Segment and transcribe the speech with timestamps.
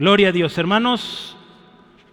[0.00, 1.36] Gloria a Dios, hermanos,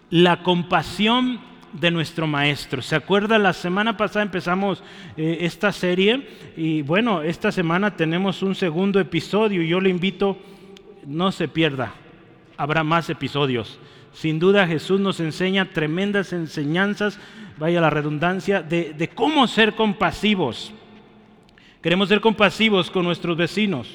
[0.10, 1.40] la compasión
[1.72, 2.82] de nuestro maestro.
[2.82, 3.38] ¿Se acuerda?
[3.38, 4.84] La semana pasada empezamos
[5.16, 6.28] eh, esta serie
[6.58, 10.38] y bueno, esta semana tenemos un segundo episodio y yo le invito,
[11.06, 11.94] no se pierda,
[12.58, 13.80] habrá más episodios.
[14.12, 17.18] Sin duda Jesús nos enseña tremendas enseñanzas,
[17.58, 20.74] vaya la redundancia, de, de cómo ser compasivos.
[21.82, 23.88] Queremos ser compasivos con nuestros vecinos.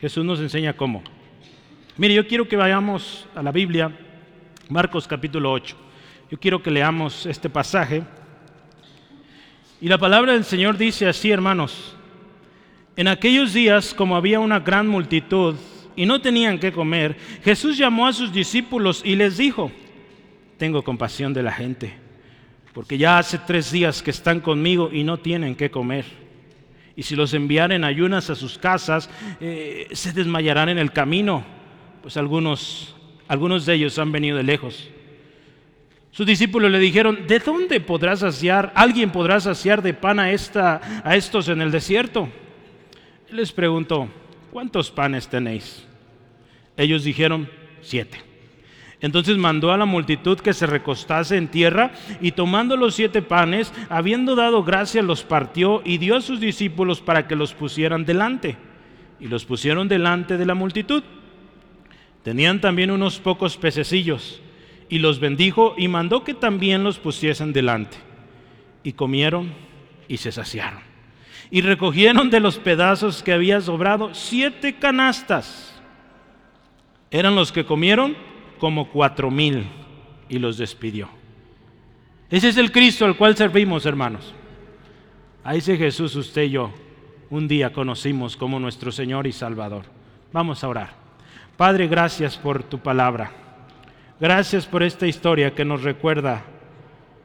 [0.00, 1.02] Jesús nos enseña cómo.
[2.00, 3.94] Mire, yo quiero que vayamos a la Biblia,
[4.70, 5.76] Marcos capítulo 8.
[6.30, 8.02] Yo quiero que leamos este pasaje.
[9.82, 11.94] Y la palabra del Señor dice así, hermanos.
[12.96, 15.56] En aquellos días, como había una gran multitud,
[15.94, 19.70] y no tenían que comer, Jesús llamó a sus discípulos y les dijo,
[20.56, 21.92] tengo compasión de la gente,
[22.72, 26.06] porque ya hace tres días que están conmigo y no tienen que comer.
[26.96, 31.59] Y si los enviaren ayunas a sus casas, eh, se desmayarán en el camino,
[32.02, 32.94] pues algunos,
[33.28, 34.88] algunos de ellos han venido de lejos.
[36.12, 41.02] Sus discípulos le dijeron, ¿de dónde podrás saciar, alguien podrá saciar de pan a, esta,
[41.04, 42.28] a estos en el desierto?
[43.28, 44.08] Él les preguntó,
[44.50, 45.86] ¿cuántos panes tenéis?
[46.76, 47.48] Ellos dijeron,
[47.80, 48.30] siete.
[49.00, 53.72] Entonces mandó a la multitud que se recostase en tierra y tomando los siete panes,
[53.88, 58.56] habiendo dado gracia, los partió y dio a sus discípulos para que los pusieran delante.
[59.18, 61.02] Y los pusieron delante de la multitud.
[62.22, 64.40] Tenían también unos pocos pececillos
[64.88, 67.96] y los bendijo y mandó que también los pusiesen delante.
[68.82, 69.52] Y comieron
[70.08, 70.80] y se saciaron.
[71.50, 75.70] Y recogieron de los pedazos que había sobrado siete canastas
[77.10, 78.16] eran los que comieron
[78.58, 79.66] como cuatro mil
[80.28, 81.08] y los despidió.
[82.30, 84.32] Ese es el Cristo al cual servimos, hermanos.
[85.42, 86.72] A ese Jesús usted y yo
[87.30, 89.86] un día conocimos como nuestro Señor y Salvador.
[90.32, 90.99] Vamos a orar.
[91.60, 93.32] Padre, gracias por tu palabra.
[94.18, 96.42] Gracias por esta historia que nos recuerda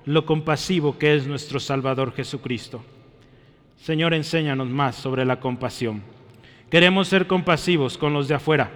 [0.04, 2.84] lo compasivo que es nuestro Salvador Jesucristo.
[3.78, 6.04] Señor, enséñanos más sobre la compasión.
[6.70, 8.72] Queremos ser compasivos con los de afuera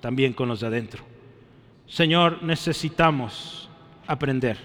[0.00, 1.02] también con los de adentro.
[1.88, 3.68] Señor, necesitamos
[4.06, 4.56] aprender,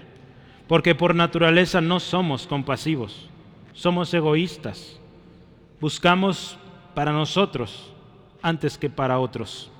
[0.68, 3.28] porque por naturaleza no somos compasivos,
[3.72, 5.00] somos egoístas.
[5.80, 6.56] Buscamos
[6.94, 7.90] para nosotros
[8.44, 9.70] antes que para otros.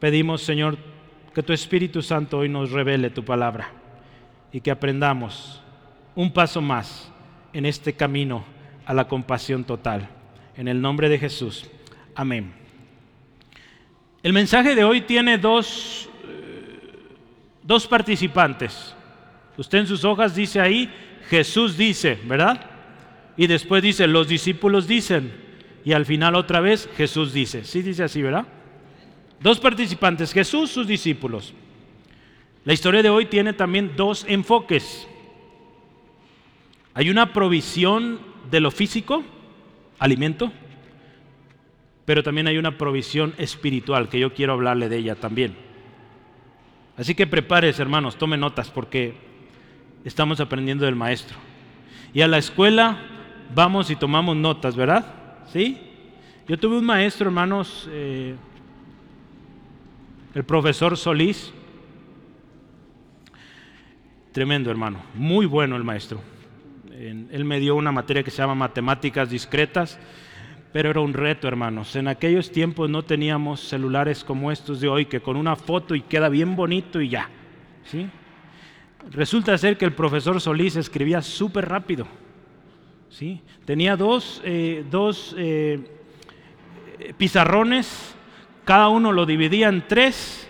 [0.00, 0.76] Pedimos, Señor,
[1.34, 3.70] que tu Espíritu Santo hoy nos revele tu palabra
[4.52, 5.60] y que aprendamos
[6.14, 7.10] un paso más
[7.52, 8.44] en este camino
[8.86, 10.08] a la compasión total.
[10.56, 11.68] En el nombre de Jesús.
[12.14, 12.52] Amén.
[14.22, 16.78] El mensaje de hoy tiene dos, eh,
[17.62, 18.94] dos participantes.
[19.56, 20.90] Usted en sus hojas dice ahí,
[21.28, 22.70] Jesús dice, ¿verdad?
[23.36, 25.32] Y después dice, los discípulos dicen.
[25.84, 27.64] Y al final otra vez, Jesús dice.
[27.64, 28.46] Sí dice así, ¿verdad?
[29.40, 31.54] Dos participantes, Jesús, sus discípulos.
[32.64, 35.06] La historia de hoy tiene también dos enfoques.
[36.94, 39.22] Hay una provisión de lo físico,
[39.98, 40.52] alimento,
[42.04, 45.56] pero también hay una provisión espiritual que yo quiero hablarle de ella también.
[46.96, 49.14] Así que prepárese, hermanos, tome notas porque
[50.04, 51.36] estamos aprendiendo del maestro.
[52.12, 52.98] Y a la escuela
[53.54, 55.04] vamos y tomamos notas, ¿verdad?
[55.52, 55.78] ¿Sí?
[56.46, 58.36] Yo tuve un maestro, hermanos, eh,
[60.34, 61.52] el profesor Solís.
[64.32, 64.98] Tremendo, hermano.
[65.14, 66.20] Muy bueno el maestro.
[66.90, 69.98] él me dio una materia que se llama matemáticas discretas
[70.74, 71.94] pero era un reto, hermanos.
[71.94, 76.00] En aquellos tiempos no teníamos celulares como estos de hoy, que con una foto y
[76.00, 77.30] queda bien bonito y ya.
[77.84, 78.08] ¿sí?
[79.12, 82.08] Resulta ser que el profesor Solís escribía súper rápido.
[83.08, 83.40] ¿sí?
[83.64, 85.78] Tenía dos, eh, dos eh,
[87.18, 88.13] pizarrones,
[88.64, 90.48] cada uno lo dividía en tres,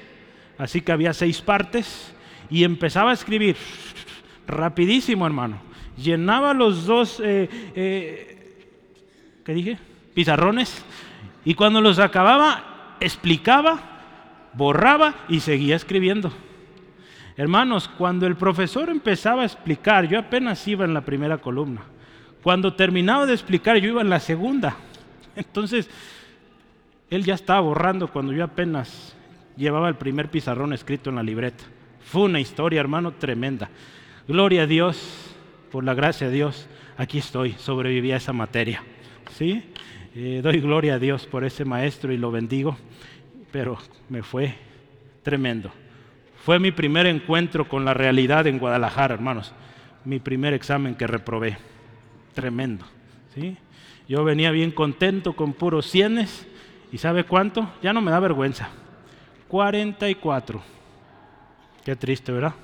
[0.59, 2.15] así que había seis partes,
[2.51, 3.57] y empezaba a escribir
[4.47, 5.61] rapidísimo, hermano.
[5.97, 8.63] Llenaba los dos, eh,
[9.45, 9.79] ¿qué dije?
[10.15, 10.85] pizarrones
[11.45, 13.79] y cuando los acababa explicaba,
[14.55, 16.33] borraba y seguía escribiendo.
[17.37, 21.83] Hermanos, cuando el profesor empezaba a explicar, yo apenas iba en la primera columna.
[22.43, 24.77] Cuando terminaba de explicar, yo iba en la segunda.
[25.37, 25.91] Entonces,
[27.11, 29.17] él ya estaba borrando cuando yo apenas
[29.57, 31.65] llevaba el primer pizarrón escrito en la libreta.
[32.01, 33.71] Fue una historia, hermano, tremenda.
[34.27, 35.35] Gloria a Dios,
[35.71, 36.67] por la gracia de Dios,
[36.97, 38.83] aquí estoy, sobreviví a esa materia.
[39.31, 39.63] ¿Sí?
[40.15, 42.77] Eh, doy gloria a Dios por ese maestro y lo bendigo,
[43.51, 43.79] pero
[44.09, 44.55] me fue
[45.23, 45.73] tremendo.
[46.45, 49.53] Fue mi primer encuentro con la realidad en Guadalajara, hermanos.
[50.05, 51.57] Mi primer examen que reprobé.
[52.35, 52.85] Tremendo.
[53.35, 53.57] ¿sí?
[54.09, 56.47] Yo venía bien contento con puros cienes
[56.95, 57.73] y ¿sabe cuánto?
[57.83, 58.69] Ya no me da vergüenza.
[59.49, 60.63] 44.
[61.85, 62.55] Qué triste, ¿verdad?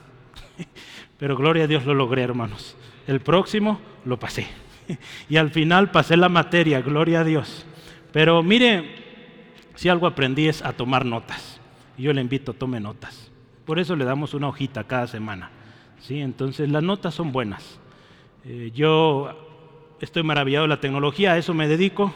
[1.18, 2.76] Pero gloria a Dios lo logré, hermanos.
[3.08, 4.46] El próximo lo pasé.
[5.28, 7.66] Y al final pasé la materia, gloria a Dios.
[8.12, 11.60] Pero mire, si algo aprendí es a tomar notas.
[11.98, 13.32] Y yo le invito, tome notas.
[13.64, 15.50] Por eso le damos una hojita cada semana.
[15.98, 16.20] ¿sí?
[16.20, 17.80] Entonces las notas son buenas.
[18.44, 22.14] Eh, yo estoy maravillado de la tecnología, a eso me dedico,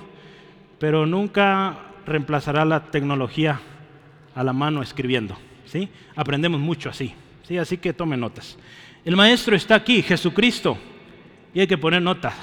[0.79, 3.61] pero nunca reemplazará la tecnología
[4.35, 5.37] a la mano escribiendo.
[5.67, 5.89] ¿sí?
[6.17, 7.15] Aprendemos mucho así.
[7.43, 7.59] ¿sí?
[7.59, 8.59] Así que tome notas.
[9.05, 10.79] El maestro está aquí, Jesucristo,
[11.53, 12.35] y hay que poner notas,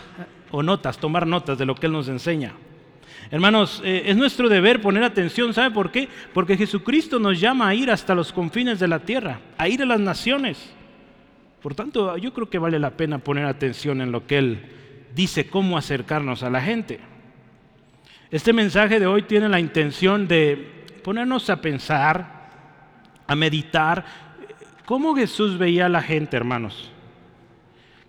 [0.52, 2.54] o notas, tomar notas de lo que Él nos enseña.
[3.32, 6.08] Hermanos, eh, es nuestro deber poner atención, ¿sabe por qué?
[6.34, 9.86] Porque Jesucristo nos llama a ir hasta los confines de la tierra, a ir a
[9.86, 10.72] las naciones.
[11.62, 14.60] Por tanto, yo creo que vale la pena poner atención en lo que Él
[15.16, 17.00] dice, cómo acercarnos a la gente.
[18.32, 22.50] Este mensaje de hoy tiene la intención de ponernos a pensar,
[23.28, 24.06] a meditar,
[24.86, 26.90] cómo Jesús veía a la gente, hermanos.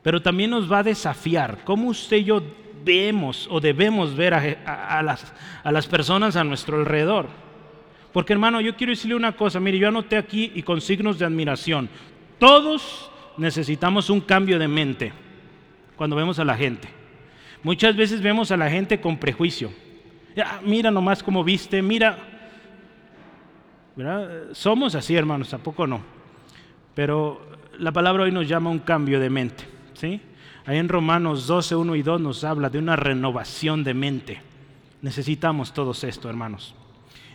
[0.01, 2.41] Pero también nos va a desafiar, cómo usted y yo
[2.85, 5.33] vemos o debemos ver a, las,
[5.65, 7.27] a las personas a nuestro alrededor.
[8.13, 11.25] Porque hermano, yo quiero decirle una cosa, mire, yo anoté aquí y con signos de
[11.25, 11.89] admiración,
[12.39, 15.13] todos necesitamos un cambio de mente
[15.97, 16.89] cuando vemos a la gente.
[17.65, 19.82] Muchas veces vemos a la gente con prejuicio.
[20.65, 22.19] Mira nomás cómo viste, mira.
[24.53, 26.01] Somos así, hermanos, ¿a poco no?
[26.95, 27.47] Pero
[27.79, 29.65] la palabra hoy nos llama un cambio de mente.
[29.95, 30.21] ¿sí?
[30.65, 34.41] Ahí en Romanos 12, 1 y 2 nos habla de una renovación de mente.
[35.01, 36.75] Necesitamos todos esto, hermanos.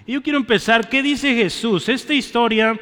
[0.06, 1.90] Y yo quiero empezar, ¿qué dice Jesús?
[1.90, 2.80] Esta historia,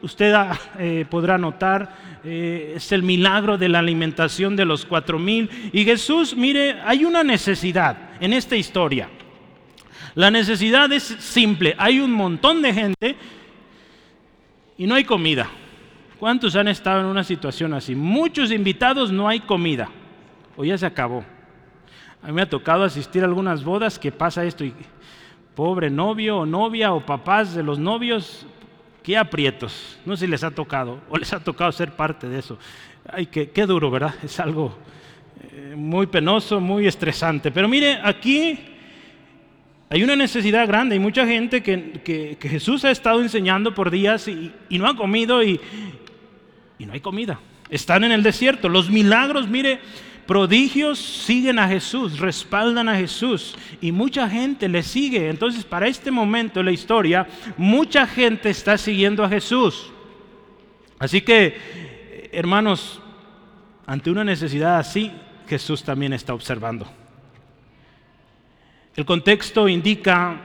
[0.00, 5.18] usted ah, eh, podrá notar, eh, es el milagro de la alimentación de los cuatro
[5.18, 5.50] mil.
[5.72, 9.08] Y Jesús, mire, hay una necesidad en esta historia.
[10.16, 13.16] La necesidad es simple, hay un montón de gente
[14.78, 15.46] y no hay comida.
[16.18, 17.94] ¿Cuántos han estado en una situación así?
[17.94, 19.90] Muchos invitados, no hay comida.
[20.56, 21.22] O ya se acabó.
[22.22, 24.72] A mí me ha tocado asistir a algunas bodas que pasa esto y
[25.54, 28.46] pobre novio o novia o papás de los novios,
[29.02, 29.98] qué aprietos.
[30.06, 32.58] No sé si les ha tocado o les ha tocado ser parte de eso.
[33.06, 34.14] Ay, qué, duro, ¿verdad?
[34.24, 34.78] Es algo
[35.52, 37.50] eh, muy penoso, muy estresante.
[37.50, 38.75] Pero mire, aquí
[39.88, 40.94] hay una necesidad grande.
[40.94, 45.60] Hay mucha gente que, Jesús ha estado enseñando por días y, no ha comido y,
[46.78, 47.40] y no hay comida.
[47.70, 48.68] Están en el desierto.
[48.68, 49.80] Los milagros, mire,
[50.26, 55.30] prodigios siguen a Jesús, respaldan a Jesús y mucha gente le sigue.
[55.30, 59.90] Entonces, para este momento de la historia, mucha gente está siguiendo a Jesús.
[60.98, 63.00] Así que, hermanos,
[63.86, 65.12] ante una necesidad así,
[65.48, 66.86] Jesús también está observando.
[68.96, 70.40] El contexto indica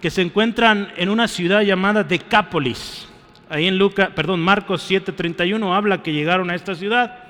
[0.00, 3.06] que se encuentran en una ciudad llamada Decápolis.
[3.50, 7.24] Ahí en Lucas, perdón, Marcos 7:31 habla que llegaron a esta ciudad.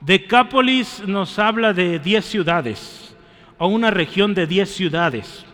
[0.00, 3.14] Decápolis nos habla de 10 ciudades,
[3.58, 5.44] o una región de 10 ciudades.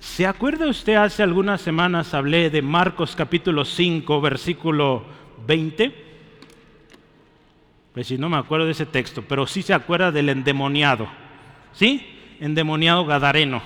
[0.00, 5.04] ¿Se acuerda usted hace algunas semanas hablé de Marcos capítulo 5, versículo
[5.46, 5.94] 20?
[7.92, 11.06] Pues si no me acuerdo de ese texto, pero sí se acuerda del endemoniado,
[11.76, 12.04] ¿sí?
[12.40, 13.62] Endemoniado gadareno.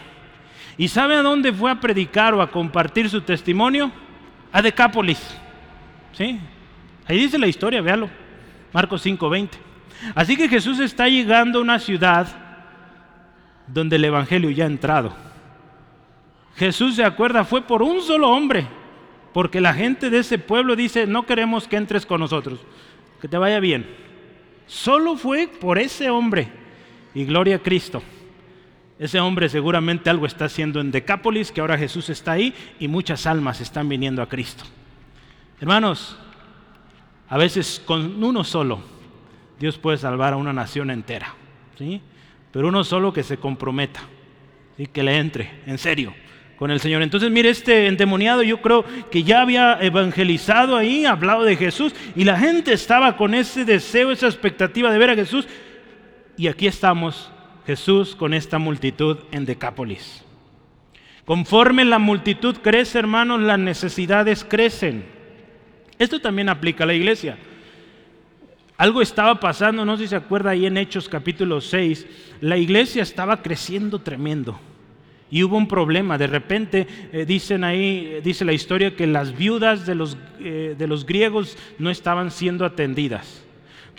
[0.77, 3.91] ¿Y sabe a dónde fue a predicar o a compartir su testimonio?
[4.53, 5.19] A Decápolis.
[6.13, 6.39] ¿Sí?
[7.07, 8.11] Ahí dice la historia, véalo.
[8.73, 9.51] Marcos 5:20.
[10.15, 12.29] Así que Jesús está llegando a una ciudad
[13.67, 15.15] donde el Evangelio ya ha entrado.
[16.57, 18.67] Jesús se acuerda, fue por un solo hombre,
[19.33, 22.61] porque la gente de ese pueblo dice, no queremos que entres con nosotros,
[23.21, 23.89] que te vaya bien.
[24.67, 26.60] Solo fue por ese hombre.
[27.15, 28.03] Y gloria a Cristo.
[28.99, 33.27] Ese hombre seguramente algo está haciendo en Decápolis, que ahora Jesús está ahí y muchas
[33.27, 34.65] almas están viniendo a Cristo.
[35.61, 36.17] Hermanos,
[37.29, 38.81] a veces con uno solo
[39.59, 41.35] Dios puede salvar a una nación entera,
[41.79, 42.01] ¿sí?
[42.53, 44.01] Pero uno solo que se comprometa,
[44.81, 46.15] y que le entre en serio
[46.57, 47.03] con el Señor.
[47.03, 52.25] Entonces, mire, este endemoniado yo creo que ya había evangelizado ahí, hablado de Jesús, y
[52.25, 55.47] la gente estaba con ese deseo, esa expectativa de ver a Jesús.
[56.41, 57.31] Y aquí estamos
[57.67, 60.25] Jesús con esta multitud en Decápolis.
[61.27, 65.05] Conforme la multitud crece, hermanos, las necesidades crecen.
[65.99, 67.37] Esto también aplica a la iglesia.
[68.79, 72.07] Algo estaba pasando, no sé si se acuerda ahí en Hechos capítulo 6,
[72.41, 74.59] la iglesia estaba creciendo tremendo.
[75.31, 79.85] Y hubo un problema, de repente eh, dicen ahí, dice la historia que las viudas
[79.85, 83.40] de los, eh, de los griegos no estaban siendo atendidas.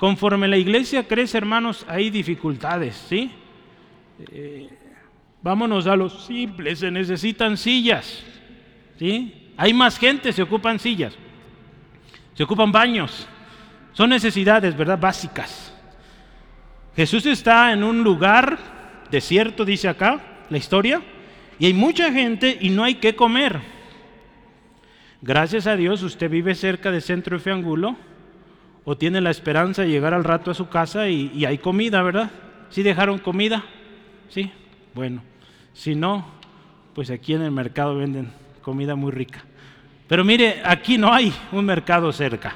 [0.02, 3.30] Conforme la iglesia crece, hermanos, hay dificultades, ¿sí?
[4.32, 4.68] Eh,
[5.44, 8.24] Vámonos a los simples, se necesitan sillas.
[8.98, 9.52] ¿Sí?
[9.56, 11.14] Hay más gente, se ocupan sillas.
[12.34, 13.28] Se ocupan baños.
[13.94, 14.98] Son necesidades, ¿verdad?
[15.00, 15.72] Básicas.
[16.96, 18.58] Jesús está en un lugar
[19.12, 21.00] desierto, dice acá la historia,
[21.60, 23.60] y hay mucha gente y no hay que comer.
[25.22, 28.10] Gracias a Dios usted vive cerca del centro de Feangulo
[28.84, 32.32] o tiene la esperanza de llegar al rato a su casa y, hay comida, ¿verdad?
[32.70, 33.64] ¿Sí dejaron comida?
[34.30, 34.52] Sí,
[34.94, 35.22] bueno.
[35.74, 36.26] Si no,
[36.94, 39.44] pues aquí en el mercado venden comida muy rica.
[40.08, 42.56] Pero mire, aquí no hay un mercado cerca.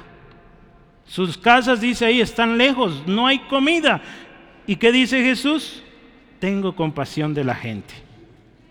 [1.06, 4.02] Sus casas, dice ahí, están lejos, no hay comida.
[4.66, 5.82] ¿Y qué dice Jesús?
[6.40, 7.94] Tengo compasión de la gente.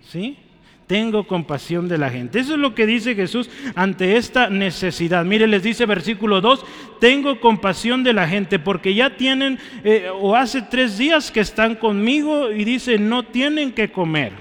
[0.04, 0.38] ¿Sí?
[0.88, 2.40] Tengo compasión de la gente.
[2.40, 5.26] Eso es lo que dice Jesús ante esta necesidad.
[5.26, 6.64] Mire, les dice versículo 2,
[7.00, 11.76] tengo compasión de la gente porque ya tienen, eh, o hace tres días que están
[11.76, 14.34] conmigo y dice, no tienen que comer.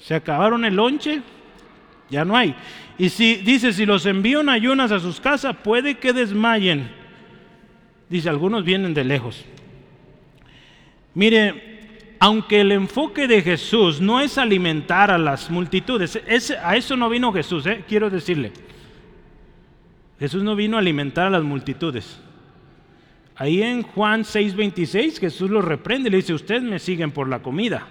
[0.00, 1.22] Se acabaron el lonche,
[2.10, 2.56] ya no hay.
[2.98, 6.90] Y si dice, si los envío en ayunas a sus casas, puede que desmayen.
[8.08, 9.44] Dice, algunos vienen de lejos.
[11.14, 11.71] Mire,
[12.24, 16.22] aunque el enfoque de Jesús no es alimentar a las multitudes,
[16.62, 17.82] a eso no vino Jesús, ¿eh?
[17.88, 18.52] quiero decirle.
[20.20, 22.20] Jesús no vino a alimentar a las multitudes.
[23.34, 27.88] Ahí en Juan 6:26 Jesús los reprende, le dice, ustedes me siguen por la comida.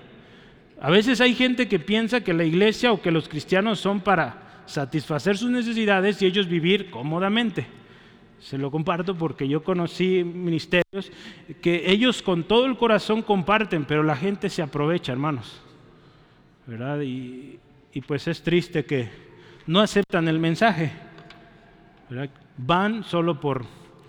[0.79, 4.63] A veces hay gente que piensa que la iglesia o que los cristianos son para
[4.65, 7.80] satisfacer sus necesidades y ellos vivir cómodamente.
[8.41, 11.11] Se lo comparto porque yo conocí ministerios
[11.61, 15.61] que ellos con todo el corazón comparten, pero la gente se aprovecha, hermanos.
[16.65, 17.01] ¿Verdad?
[17.01, 17.59] Y,
[18.07, 19.09] pues es triste que
[19.67, 20.91] no aceptan el mensaje.
[22.57, 23.63] Van solo por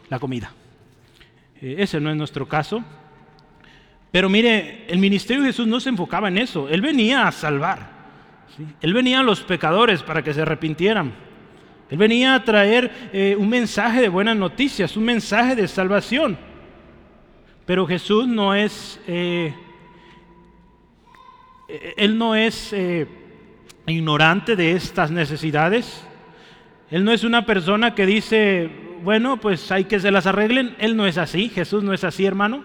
[0.09, 0.51] la comida.
[1.61, 2.83] Eh, ese no es nuestro caso.
[4.11, 6.71] Pero mire, el ministerio de Jesús no se enfocaba en eso.
[6.71, 7.91] Él venía a salvar.
[8.81, 11.32] Él venía a los pecadores para que se arrepintieran.
[11.93, 16.39] Él venía a traer eh, un mensaje de buenas noticias, un mensaje de salvación.
[17.67, 19.55] Pero Jesús no es, eh,
[21.99, 23.07] Él no es eh,
[23.87, 26.03] ignorante de estas necesidades.
[26.91, 28.71] Él no es una persona que dice,
[29.03, 30.75] bueno, pues hay que se las arreglen.
[30.79, 32.65] Él no es así, Jesús no es así, hermano.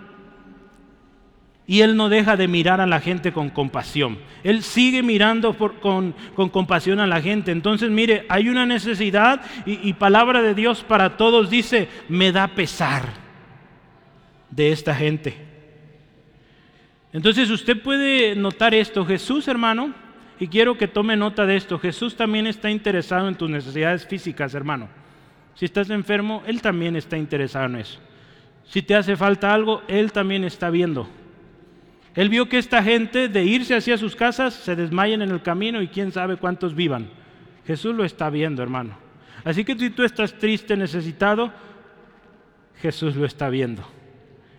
[1.69, 4.17] Y Él no deja de mirar a la gente con compasión.
[4.41, 7.51] Él sigue mirando con, compasión a la gente.
[7.51, 13.03] Entonces, mire, hay una necesidad y, palabra de Dios para todos dice, me da pesar
[14.50, 15.36] de esta gente.
[17.12, 19.05] Entonces usted puede notar esto.
[19.05, 19.93] Jesús, hermano,
[20.39, 24.53] y quiero que tome nota de esto, Jesús también está interesado en tus necesidades físicas,
[24.53, 24.88] hermano.
[25.53, 28.00] Si estás enfermo, Él también está interesado en eso.
[28.63, 31.09] Si te hace falta algo, Él también está viendo.
[32.17, 35.83] Él vio que esta gente de irse hacia sus casas se desmayen en el camino
[35.83, 37.12] y quién sabe cuántos vivan.
[37.67, 38.97] Jesús lo está viendo, hermano.
[39.43, 41.53] Así que si tú estás triste, necesitado,
[42.81, 43.83] Jesús lo está viendo.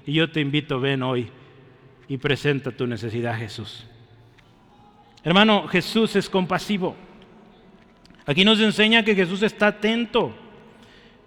[0.07, 1.31] Y yo te invito, ven hoy
[2.07, 3.89] y presenta tu necesidad a Jesús.
[5.25, 6.95] Hermano, Jesús es compasivo.
[8.25, 10.33] Aquí nos enseña que Jesús está atento.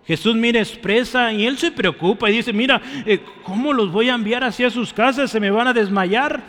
[0.05, 4.15] Jesús, mira, expresa y él se preocupa y dice, mira, eh, ¿cómo los voy a
[4.15, 5.29] enviar hacia sus casas?
[5.31, 6.41] Se me van a desmayar.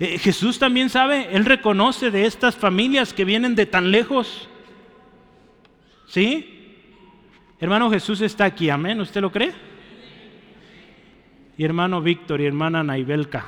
[0.00, 4.48] Eh, Jesús también sabe, él reconoce de estas familias que vienen de tan lejos.
[6.08, 6.52] ¿Sí?
[7.60, 9.52] Hermano Jesús está aquí, amén, ¿usted lo cree?
[11.56, 13.46] Y hermano Víctor y hermana Naibelka.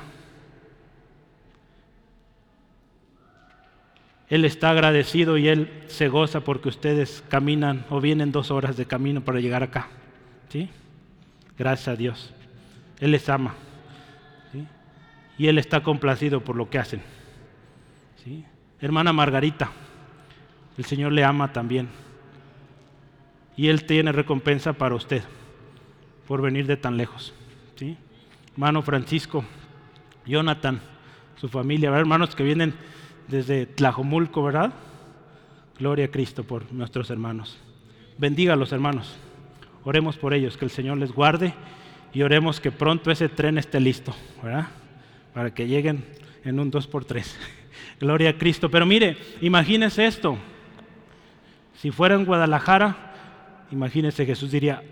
[4.29, 8.85] Él está agradecido y Él se goza porque ustedes caminan o vienen dos horas de
[8.85, 9.87] camino para llegar acá.
[10.49, 10.69] ¿Sí?
[11.57, 12.33] Gracias a Dios.
[12.99, 13.55] Él les ama.
[15.37, 17.01] Y Él está complacido por lo que hacen.
[18.23, 18.45] ¿Sí?
[18.81, 19.71] Hermana Margarita,
[20.77, 21.87] el Señor le ama también.
[23.55, 25.23] Y Él tiene recompensa para usted
[26.27, 27.33] por venir de tan lejos.
[27.77, 27.97] ¿Sí?
[28.53, 29.43] Hermano Francisco,
[30.25, 30.81] Jonathan,
[31.37, 32.75] su familia, hermanos que vienen
[33.29, 34.73] desde Tlajomulco, ¿verdad?
[35.77, 37.57] Gloria a Cristo por nuestros hermanos.
[38.17, 39.17] Bendiga a los hermanos.
[39.83, 41.53] Oremos por ellos, que el Señor les guarde
[42.13, 44.67] y oremos que pronto ese tren esté listo, ¿verdad?
[45.33, 46.03] Para que lleguen
[46.43, 47.25] en un 2x3.
[47.99, 48.69] Gloria a Cristo.
[48.69, 50.37] Pero mire, imagínese esto.
[51.75, 54.83] Si fuera en Guadalajara, imagínese Jesús diría,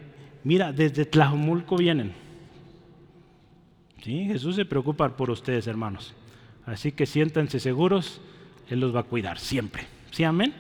[0.44, 2.14] mira, desde Tlajomulco vienen.
[4.04, 6.16] Sí, Jesús se preocupa por ustedes, hermanos.
[6.68, 8.22] Así que siéntanse seguros,
[8.70, 9.86] Él los va a cuidar siempre.
[10.12, 10.54] ¿Sí, amén?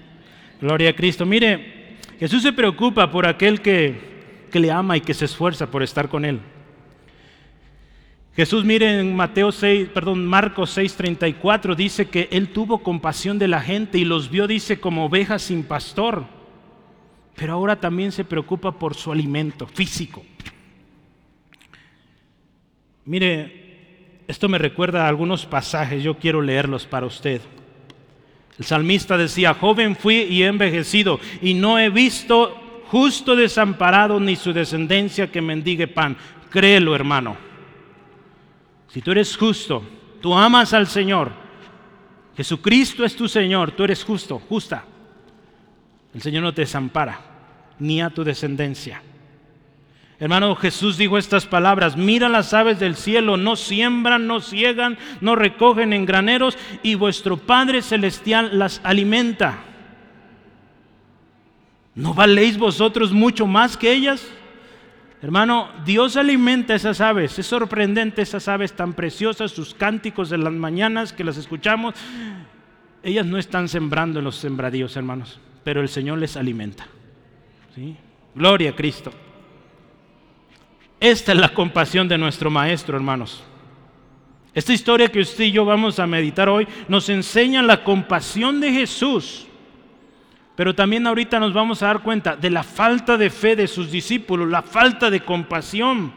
[0.62, 1.26] Gloria a Cristo.
[1.26, 5.84] Mire, Jesús se preocupa por aquel que, que le ama y que se esfuerza por
[5.84, 6.40] estar con Él.
[8.38, 13.60] Jesús, mire en Mateo 6, perdón, Marcos 6:34 dice que él tuvo compasión de la
[13.60, 16.24] gente y los vio, dice, como ovejas sin pastor.
[17.36, 20.24] Pero ahora también se preocupa por su alimento físico.
[23.06, 23.67] Mire,
[24.27, 27.41] esto me recuerda a algunos pasajes, yo quiero leerlos para usted.
[28.60, 34.36] El salmista decía, joven fui y he envejecido y no he visto justo desamparado ni
[34.36, 36.17] su descendencia que mendigue pan.
[36.50, 37.38] Créelo, hermano.
[38.89, 39.84] Si tú eres justo,
[40.22, 41.31] tú amas al Señor,
[42.36, 44.86] Jesucristo es tu Señor, tú eres justo, justa.
[46.13, 47.19] El Señor no te desampara,
[47.79, 49.01] ni a tu descendencia.
[50.20, 55.36] Hermano, Jesús dijo estas palabras, mira las aves del cielo, no siembran, no ciegan, no
[55.36, 59.60] recogen en graneros, y vuestro Padre Celestial las alimenta.
[61.94, 64.28] ¿No valéis vosotros mucho más que ellas?
[65.22, 67.38] Hermano, Dios alimenta esas aves.
[67.38, 71.96] Es sorprendente esas aves tan preciosas, sus cánticos de las mañanas que las escuchamos.
[73.04, 76.88] Ellas no están sembrando en los sembradíos, hermanos, pero el Señor les alimenta.
[77.76, 77.96] ¿Sí?
[78.36, 79.12] Gloria a Cristo.
[81.00, 83.44] Esta es la compasión de nuestro Maestro, hermanos.
[84.54, 88.72] Esta historia que usted y yo vamos a meditar hoy nos enseña la compasión de
[88.72, 89.48] Jesús
[90.58, 93.92] pero también ahorita nos vamos a dar cuenta de la falta de fe de sus
[93.92, 96.12] discípulos, la falta de compasión.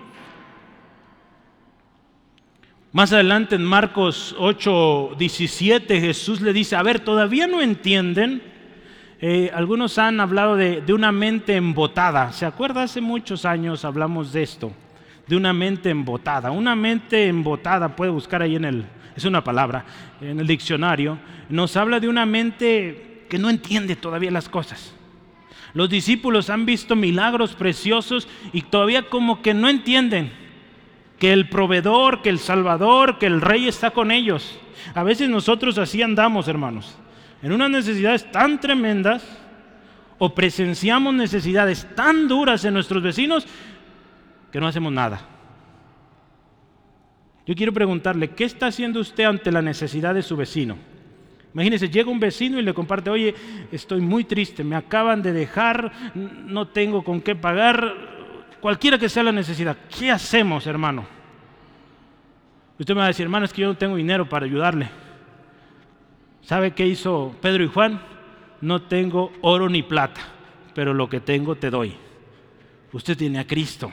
[2.90, 8.42] Más adelante en Marcos 8, 17 Jesús le dice, a ver, ¿todavía no entienden?
[9.22, 12.32] Eh, algunos han hablado de, de, una mente embotada.
[12.32, 12.84] ¿Se acuerda?
[12.84, 14.72] Hace muchos años hablamos de esto,
[15.26, 16.50] de una mente embotada.
[16.50, 18.84] Una mente embotada, puede buscar ahí en el,
[19.14, 19.84] es una palabra,
[20.22, 21.18] en el diccionario,
[21.50, 24.94] nos habla de una mente que no entiende todavía las cosas.
[25.74, 30.32] Los discípulos han visto milagros preciosos y todavía como que no entienden
[31.18, 34.58] que el proveedor, que el salvador, que el rey está con ellos.
[34.94, 36.96] A veces nosotros así andamos, hermanos,
[37.42, 39.24] en unas necesidades tan tremendas
[40.18, 43.46] o presenciamos necesidades tan duras en nuestros vecinos
[44.52, 45.20] que no hacemos nada.
[47.46, 50.76] Yo quiero preguntarle, ¿qué está haciendo usted ante la necesidad de su vecino?
[51.52, 53.34] Imagínense, llega un vecino y le comparte, oye,
[53.72, 57.92] estoy muy triste, me acaban de dejar, no tengo con qué pagar,
[58.60, 59.76] cualquiera que sea la necesidad.
[59.98, 61.06] ¿Qué hacemos, hermano?
[62.78, 64.88] Usted me va a decir, hermano, es que yo no tengo dinero para ayudarle.
[66.42, 68.02] ¿Sabe qué hizo Pedro y Juan?
[68.60, 70.20] No tengo oro ni plata,
[70.74, 71.94] pero lo que tengo te doy.
[72.92, 73.90] Usted tiene a Cristo.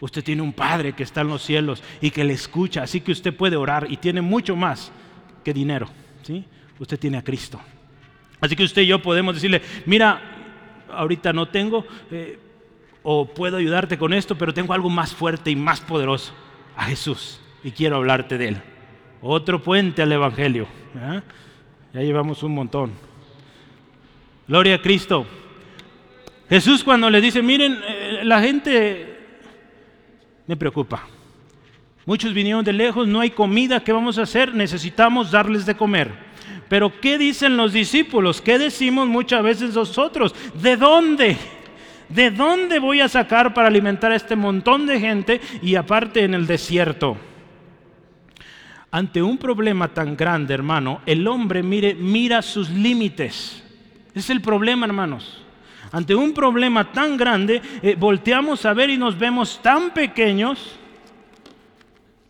[0.00, 3.12] Usted tiene un Padre que está en los cielos y que le escucha, así que
[3.12, 4.92] usted puede orar y tiene mucho más
[5.44, 5.88] que dinero.
[6.22, 6.44] ¿sí?
[6.82, 7.60] usted tiene a Cristo.
[8.40, 10.20] Así que usted y yo podemos decirle, mira,
[10.90, 12.38] ahorita no tengo, eh,
[13.02, 16.32] o puedo ayudarte con esto, pero tengo algo más fuerte y más poderoso,
[16.76, 18.62] a Jesús, y quiero hablarte de Él.
[19.20, 20.66] Otro puente al Evangelio.
[21.92, 22.92] Ya llevamos un montón.
[24.48, 25.26] Gloria a Cristo.
[26.48, 29.18] Jesús cuando le dice, miren, eh, la gente
[30.46, 31.06] me preocupa.
[32.06, 34.54] Muchos vinieron de lejos, no hay comida, ¿qué vamos a hacer?
[34.54, 36.10] Necesitamos darles de comer.
[36.68, 38.40] Pero ¿qué dicen los discípulos?
[38.40, 40.34] ¿Qué decimos muchas veces nosotros?
[40.54, 41.36] ¿De dónde?
[42.08, 46.34] ¿De dónde voy a sacar para alimentar a este montón de gente y aparte en
[46.34, 47.16] el desierto?
[48.94, 53.62] Ante un problema tan grande, hermano, el hombre mire, mira sus límites.
[54.14, 55.42] Es el problema, hermanos.
[55.90, 60.78] Ante un problema tan grande, eh, volteamos a ver y nos vemos tan pequeños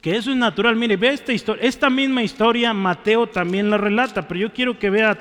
[0.01, 0.77] que eso es natural.
[0.77, 4.89] Mire, ve esta historia, esta misma historia Mateo también la relata, pero yo quiero que
[4.89, 5.19] vea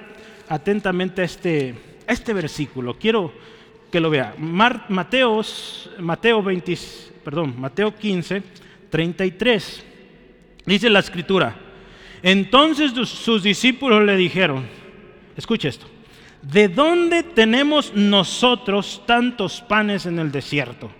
[0.48, 1.74] atentamente este,
[2.06, 3.00] este versículo.
[3.00, 3.34] Quiero
[3.92, 4.36] que lo vea.
[4.38, 5.42] Mateo,
[5.98, 6.78] Mateo, 20,
[7.24, 8.44] perdón, Mateo 15,
[8.92, 9.86] 33.
[10.66, 11.56] Dice la escritura.
[12.24, 14.66] Entonces sus discípulos le dijeron,
[15.36, 15.88] escucha esto,
[16.42, 20.92] ¿de dónde tenemos nosotros tantos panes en el desierto?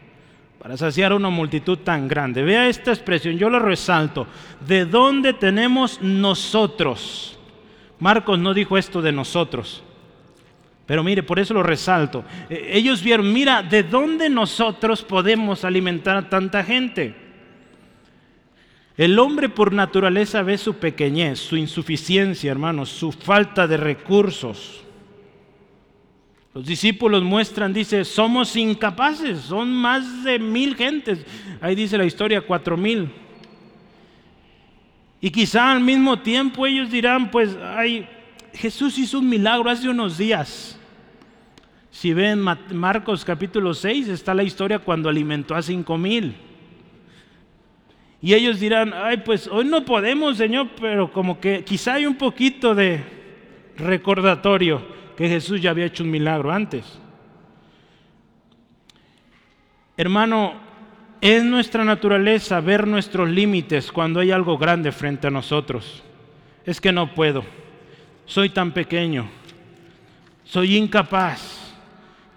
[0.62, 2.44] para saciar una multitud tan grande.
[2.44, 4.28] Vea esta expresión, yo la resalto.
[4.68, 7.40] ¿De dónde tenemos nosotros?
[7.98, 9.82] Marcos no dijo esto de nosotros.
[10.86, 12.24] Pero mire, por eso lo resalto.
[12.48, 17.16] E, ellos vieron, mira, ¿de dónde nosotros podemos alimentar a tanta gente?
[19.02, 24.84] El hombre por naturaleza ve su pequeñez, su insuficiencia, hermanos, su falta de recursos.
[26.54, 31.26] Los discípulos muestran, dice, somos incapaces, son más de mil gentes.
[31.62, 33.10] Ahí dice la historia, cuatro mil.
[35.20, 38.08] Y quizá al mismo tiempo ellos dirán, pues, ay,
[38.54, 40.80] Jesús hizo un milagro hace unos días.
[41.90, 42.40] Si ven
[42.72, 46.36] Marcos capítulo 6, está la historia cuando alimentó a cinco mil.
[48.22, 52.16] Y ellos dirán, ay, pues hoy no podemos, Señor, pero como que quizá hay un
[52.16, 53.04] poquito de
[53.78, 54.86] recordatorio
[55.18, 57.00] que Jesús ya había hecho un milagro antes.
[59.98, 60.54] Hermano,
[61.20, 66.04] es nuestra naturaleza ver nuestros límites cuando hay algo grande frente a nosotros.
[66.64, 67.44] Es que no puedo,
[68.26, 69.28] soy tan pequeño,
[70.44, 71.74] soy incapaz.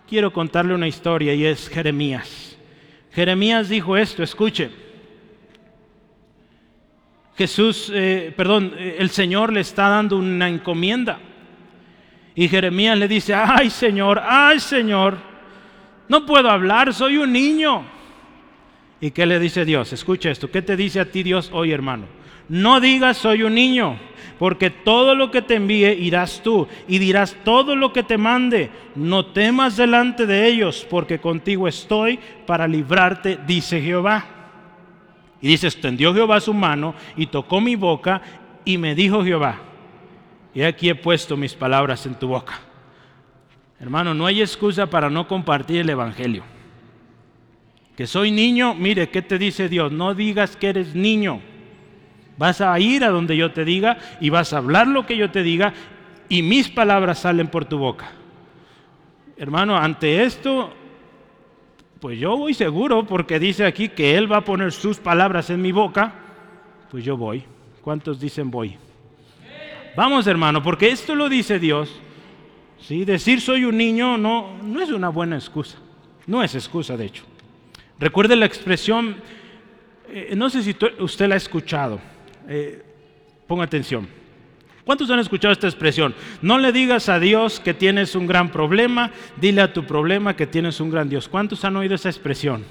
[0.09, 2.57] Quiero contarle una historia y es Jeremías.
[3.13, 4.84] Jeremías dijo esto, escuche.
[7.37, 11.19] Jesús, eh, perdón, eh, el Señor le está dando una encomienda.
[12.35, 15.19] Y Jeremías le dice, ay Señor, ay Señor,
[16.09, 17.85] no puedo hablar, soy un niño.
[19.01, 19.93] ¿Y qué le dice Dios?
[19.93, 22.07] Escucha esto, ¿qué te dice a ti Dios hoy hermano?
[22.49, 23.99] No digas soy un niño,
[24.39, 28.71] porque todo lo que te envíe irás tú y dirás todo lo que te mande.
[28.95, 34.34] No temas delante de ellos, porque contigo estoy para librarte, dice Jehová.
[35.45, 38.23] Y dice, extendió Jehová su mano y tocó mi boca
[38.65, 39.59] y me dijo Jehová,
[40.55, 42.63] y aquí he puesto mis palabras en tu boca.
[43.79, 46.45] Hermano, no hay excusa para no compartir el Evangelio.
[47.95, 49.93] Que soy niño, mire, ¿qué te dice Dios?
[49.93, 51.43] No digas que eres niño.
[52.39, 55.31] Vas a ir a donde yo te diga y vas a hablar lo que yo
[55.31, 55.75] te diga
[56.31, 58.13] y mis palabras salen por tu boca.
[59.37, 60.73] Hermano, ante esto
[62.05, 65.63] pues yo voy seguro porque dice aquí que Él va a poner sus palabras en
[65.63, 66.13] mi boca,
[66.91, 67.43] pues yo voy.
[67.81, 68.77] ¿Cuántos dicen voy?
[69.97, 71.99] Vamos hermano, porque esto lo dice Dios.
[72.79, 73.07] ¿sí?
[73.07, 75.79] Decir soy un niño no, no es una buena excusa,
[76.27, 77.25] no es excusa de hecho.
[77.99, 79.17] Recuerde la expresión,
[80.11, 82.01] eh, no sé si usted la ha escuchado,
[82.47, 82.85] eh,
[83.47, 84.07] ponga atención.
[84.85, 86.15] ¿Cuántos han escuchado esta expresión?
[86.43, 90.47] No le digas a Dios que tienes un gran problema, dile a tu problema que
[90.47, 91.27] tienes un gran Dios.
[91.27, 92.65] ¿Cuántos han oído esa expresión?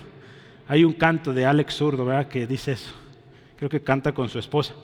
[0.67, 2.27] Hay un canto de Alex Zurdo, ¿verdad?
[2.27, 2.93] Que dice eso.
[3.57, 4.75] Creo que canta con su esposa.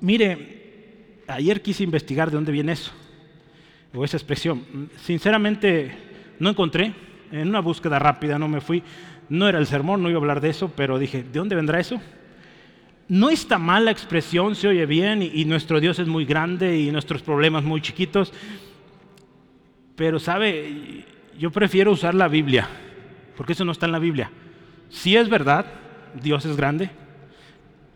[0.00, 2.92] mire, ayer quise investigar de dónde viene eso,
[3.94, 4.90] o esa expresión.
[5.02, 5.92] Sinceramente,
[6.38, 6.92] no encontré.
[7.32, 8.82] En una búsqueda rápida no me fui.
[9.28, 11.80] No era el sermón, no iba a hablar de eso, pero dije, ¿de dónde vendrá
[11.80, 12.00] eso?
[13.10, 16.92] No está mal la expresión, se oye bien y, nuestro Dios es muy grande y
[16.92, 18.32] nuestros problemas muy chiquitos,
[19.96, 21.04] pero sabe,
[21.36, 22.68] yo prefiero usar la Biblia,
[23.36, 24.30] porque eso no está en la Biblia.
[24.90, 25.66] Si es verdad,
[26.22, 26.90] Dios es grande,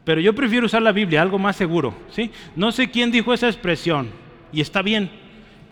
[0.05, 2.33] pero yo prefiero usar la Biblia, algo más seguro, ¿sí?
[2.57, 4.09] No sé quién dijo esa expresión
[4.53, 5.11] y está bien,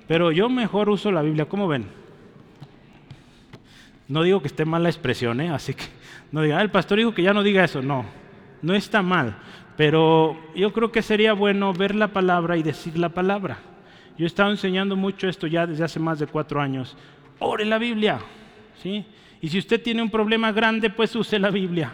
[0.06, 1.86] pero yo mejor uso la Biblia, ¿cómo ven?
[4.06, 5.50] No digo que esté mal la expresión, ¿eh?
[5.50, 5.84] así que
[6.30, 8.21] no diga, ah, el pastor dijo que ya no diga eso, no,
[8.62, 9.36] no está mal,
[9.76, 13.58] pero yo creo que sería bueno ver la palabra y decir la palabra.
[14.16, 16.96] Yo he estado enseñando mucho esto ya desde hace más de cuatro años.
[17.38, 18.20] Ore la Biblia,
[18.82, 19.04] ¿sí?
[19.40, 21.92] Y si usted tiene un problema grande, pues use la Biblia.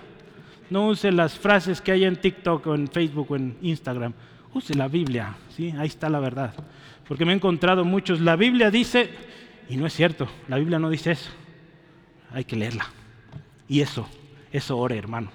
[0.69, 4.13] No use las frases que hay en TikTok o en Facebook o en Instagram.
[4.53, 5.73] Use la Biblia, ¿sí?
[5.79, 6.53] Ahí está la verdad.
[7.07, 9.09] Porque me he encontrado muchos, la Biblia dice,
[9.71, 11.31] y no es cierto, la Biblia no dice eso.
[12.33, 12.87] Hay que leerla.
[13.67, 14.07] Y eso,
[14.53, 15.31] eso ore, hermano.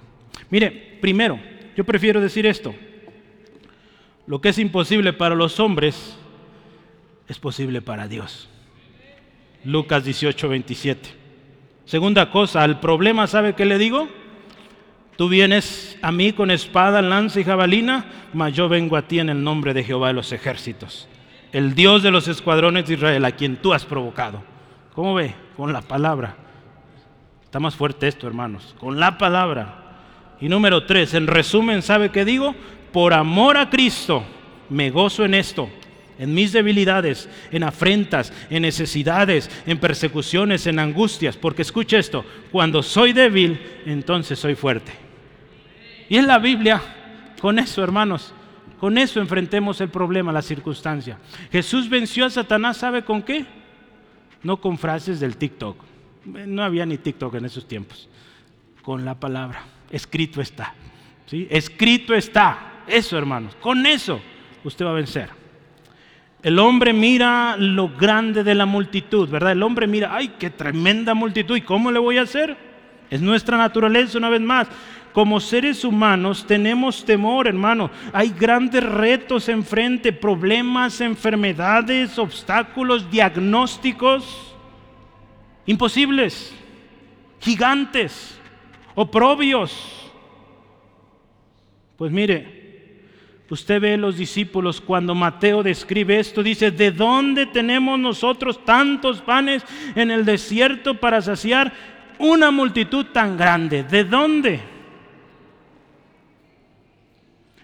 [0.50, 1.39] Mire, primero,
[1.76, 2.74] yo prefiero decir esto.
[4.26, 6.17] Lo que es imposible para los hombres
[7.28, 8.50] es posible para Dios.
[9.65, 11.10] Lucas 18, 27.
[11.86, 14.08] Segunda cosa, al problema, ¿sabe qué le digo?
[15.17, 19.30] Tú vienes a mí con espada, lanza y jabalina, mas yo vengo a ti en
[19.30, 21.08] el nombre de Jehová de los ejércitos,
[21.52, 24.43] el Dios de los escuadrones de Israel, a quien tú has provocado.
[24.93, 25.36] ¿Cómo ve?
[25.56, 26.36] Con la palabra.
[27.43, 28.76] Está más fuerte esto, hermanos.
[28.80, 29.83] Con la palabra.
[30.39, 32.56] Y número tres, en resumen, ¿sabe qué digo?
[32.91, 34.24] Por amor a Cristo,
[34.69, 35.69] me gozo en esto,
[36.19, 41.38] en mis debilidades, en afrentas, en necesidades, en persecuciones, en angustias.
[41.38, 44.91] Porque escuche esto, cuando soy débil, entonces soy fuerte.
[46.10, 46.82] Y en la Biblia,
[47.39, 48.34] con eso, hermanos,
[48.80, 51.17] con eso enfrentemos el problema, la circunstancia.
[51.52, 53.46] Jesús venció a Satanás, ¿sabe con qué?
[54.43, 55.78] No con frases del TikTok.
[56.26, 58.10] No había ni TikTok en esos tiempos.
[58.82, 60.73] Con la palabra escrito está.
[61.25, 61.47] ¿sí?
[61.49, 62.84] Escrito está.
[62.88, 63.56] Eso, hermanos.
[63.56, 64.19] Con eso
[64.63, 65.29] usted va a vencer.
[66.41, 69.53] El hombre mira lo grande de la multitud, ¿verdad?
[69.53, 71.56] El hombre mira, ay, qué tremenda multitud.
[71.56, 72.58] ¿Y cómo le voy a hacer?
[73.10, 74.67] Es nuestra naturaleza una vez más.
[75.13, 77.91] Como seres humanos tenemos temor, hermano.
[78.12, 84.53] Hay grandes retos enfrente, problemas, enfermedades, obstáculos, diagnósticos
[85.65, 86.53] imposibles,
[87.39, 88.39] gigantes
[88.95, 90.12] oprobios.
[91.97, 92.63] Pues mire,
[93.49, 99.63] usted ve los discípulos cuando Mateo describe esto, dice, ¿de dónde tenemos nosotros tantos panes
[99.95, 101.71] en el desierto para saciar
[102.17, 103.84] una multitud tan grande?
[103.84, 104.60] ¿De dónde?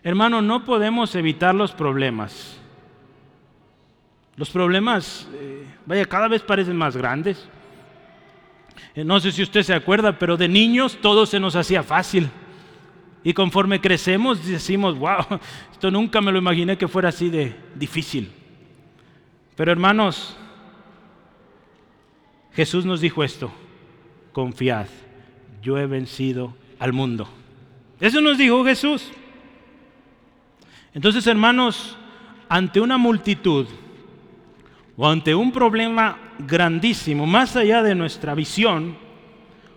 [0.04, 2.58] Hermano, no podemos evitar los problemas.
[4.38, 7.50] Los problemas, eh, vaya, cada vez parecen más grandes.
[8.96, 12.30] Eh, no sé si usted se acuerda, pero de niños todo se nos hacía fácil.
[13.24, 15.40] Y conforme crecemos decimos, wow,
[15.72, 18.32] esto nunca me lo imaginé que fuera así de difícil.
[19.56, 20.38] Pero hermanos,
[22.54, 23.52] Jesús nos dijo esto,
[24.32, 24.88] confiad,
[25.62, 27.28] yo he vencido al mundo.
[28.00, 29.12] Eso nos dijo Jesús.
[30.94, 31.98] Entonces, hermanos,
[32.48, 33.68] ante una multitud
[35.02, 38.98] o ante un problema grandísimo, más allá de nuestra visión,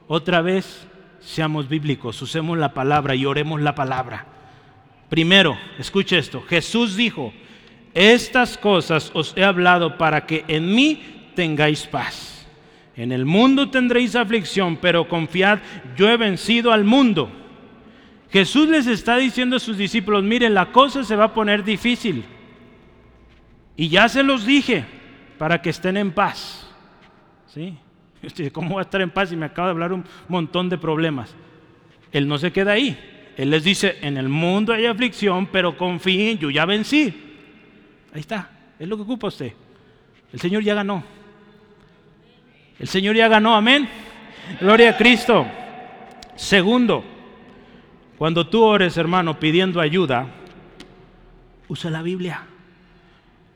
[0.09, 0.89] otra vez
[1.21, 4.27] seamos bíblicos, usemos la palabra y oremos la palabra.
[5.09, 7.33] Primero, escuche esto, Jesús dijo,
[7.95, 11.01] estas cosas os he hablado para que en mí
[11.37, 12.45] tengáis paz.
[12.97, 15.61] En el mundo tendréis aflicción, pero confiad,
[15.97, 17.31] yo he vencido al mundo.
[18.33, 22.25] Jesús les está diciendo a sus discípulos, miren, la cosa se va a poner difícil.
[23.77, 24.85] Y ya se los dije,
[25.43, 26.69] para que estén en paz.
[27.49, 27.77] ¿Sí?
[28.53, 31.35] ¿Cómo voy a estar en paz si me acaba de hablar un montón de problemas?
[32.13, 32.97] Él no se queda ahí.
[33.37, 37.13] Él les dice, en el mundo hay aflicción, pero confíen, yo ya vencí.
[38.15, 39.53] Ahí está, es lo que ocupa usted.
[40.33, 41.03] El Señor ya ganó.
[42.79, 43.89] El Señor ya ganó, amén.
[44.61, 45.45] Gloria a Cristo.
[46.37, 47.03] Segundo,
[48.17, 50.25] cuando tú ores, hermano, pidiendo ayuda,
[51.67, 52.47] usa la Biblia.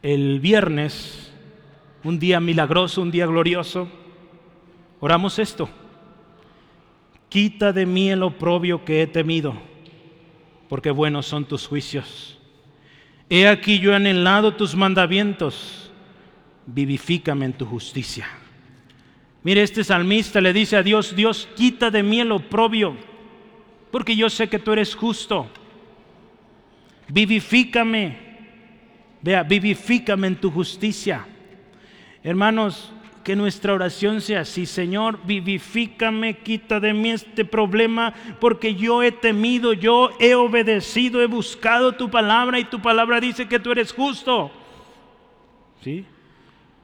[0.02, 1.25] El viernes,
[2.06, 3.88] un día milagroso, un día glorioso,
[5.00, 5.68] oramos esto.
[7.28, 9.54] Quita de mí el oprobio que he temido,
[10.68, 12.38] porque buenos son tus juicios.
[13.28, 15.90] He aquí yo he anhelado tus mandamientos,
[16.66, 18.28] vivifícame en tu justicia.
[19.42, 22.96] Mire, este salmista le dice a Dios, Dios, quita de mí el oprobio
[23.90, 25.48] porque yo sé que tú eres justo.
[27.08, 28.18] Vivifícame,
[29.22, 31.26] vea, vivifícame en tu justicia.
[32.26, 39.04] Hermanos, que nuestra oración sea así, Señor, vivifícame, quita de mí este problema, porque yo
[39.04, 43.70] he temido, yo he obedecido, he buscado tu palabra y tu palabra dice que tú
[43.70, 44.50] eres justo.
[45.84, 46.04] ¿Sí?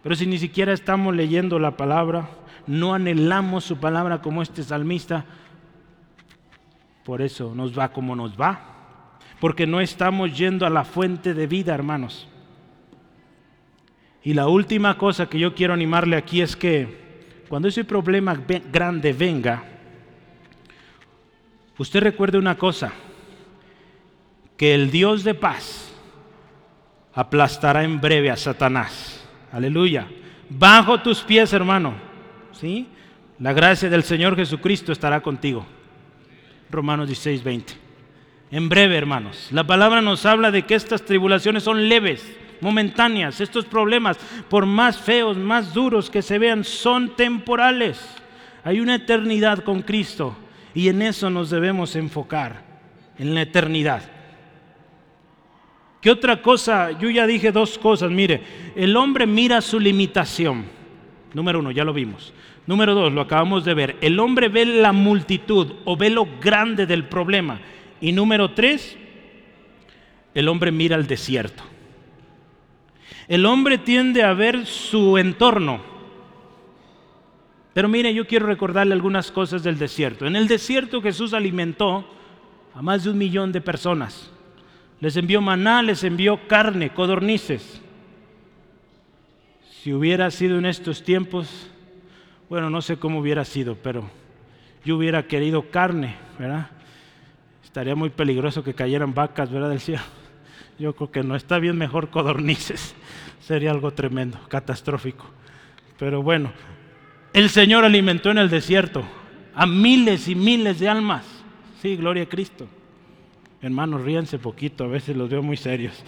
[0.05, 2.31] Pero si ni siquiera estamos leyendo la palabra,
[2.69, 5.25] no anhelamos su palabra como este salmista,
[7.03, 9.19] por eso nos va como nos va.
[9.41, 12.29] Porque no estamos yendo a la fuente de vida, hermanos.
[14.25, 17.03] Y la última cosa que yo quiero animarle aquí es que
[17.49, 18.41] cuando ese problema
[18.73, 19.65] grande venga,
[21.77, 22.93] usted recuerde una cosa,
[24.57, 25.93] que el Dios de paz
[27.15, 29.27] aplastará en breve a Satanás.
[29.51, 30.07] Aleluya.
[30.49, 31.95] Bajo tus pies, hermano.
[32.53, 32.87] ¿Sí?
[33.39, 35.67] La gracia del Señor Jesucristo estará contigo.
[36.71, 37.75] Romanos 16, 20.
[38.53, 43.41] En breve, hermanos, la palabra nos habla de que estas tribulaciones son leves, momentáneas.
[43.41, 44.17] Estos problemas,
[44.49, 48.01] por más feos, más duros que se vean, son temporales.
[48.65, 50.37] Hay una eternidad con Cristo
[50.73, 52.65] y en eso nos debemos enfocar,
[53.19, 54.03] en la eternidad.
[56.01, 56.91] ¿Qué otra cosa?
[56.99, 58.11] Yo ya dije dos cosas.
[58.11, 58.43] Mire,
[58.75, 60.65] el hombre mira su limitación.
[61.33, 62.33] Número uno, ya lo vimos.
[62.67, 63.97] Número dos, lo acabamos de ver.
[64.01, 67.61] El hombre ve la multitud o ve lo grande del problema.
[68.01, 68.97] Y número tres,
[70.35, 71.72] el hombre mira el desierto.
[73.33, 75.81] El hombre tiende a ver su entorno.
[77.73, 80.27] Pero mire, yo quiero recordarle algunas cosas del desierto.
[80.27, 82.05] En el desierto Jesús alimentó
[82.75, 84.31] a más de un millón de personas.
[85.01, 87.81] Les envió maná, les envió carne, codornices.
[89.81, 91.71] Si hubiera sido en estos tiempos,
[92.51, 94.11] bueno, no sé cómo hubiera sido, pero
[94.85, 96.69] yo hubiera querido carne, ¿verdad?
[97.65, 99.71] Estaría muy peligroso que cayeran vacas, ¿verdad?
[99.71, 100.03] Del cielo.
[100.79, 102.95] Yo creo que no está bien mejor codornices.
[103.43, 105.27] Sería algo tremendo, catastrófico.
[105.99, 106.53] Pero bueno,
[107.33, 109.05] el Señor alimentó en el desierto
[109.55, 111.25] a miles y miles de almas.
[111.81, 112.69] Sí, gloria a Cristo.
[113.61, 116.03] Hermanos, ríanse poquito, a veces los veo muy serios.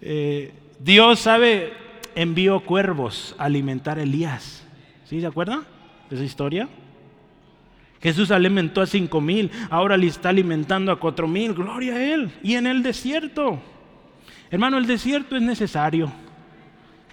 [0.00, 1.72] Eh, Dios sabe,
[2.14, 4.66] envió cuervos a alimentar a Elías.
[5.04, 5.64] ¿Sí se acuerdan
[6.10, 6.68] de esa historia?
[8.02, 12.30] Jesús alimentó a cinco mil, ahora le está alimentando a cuatro mil, gloria a Él.
[12.42, 13.60] Y en el desierto,
[14.54, 16.12] hermano, el desierto es necesario.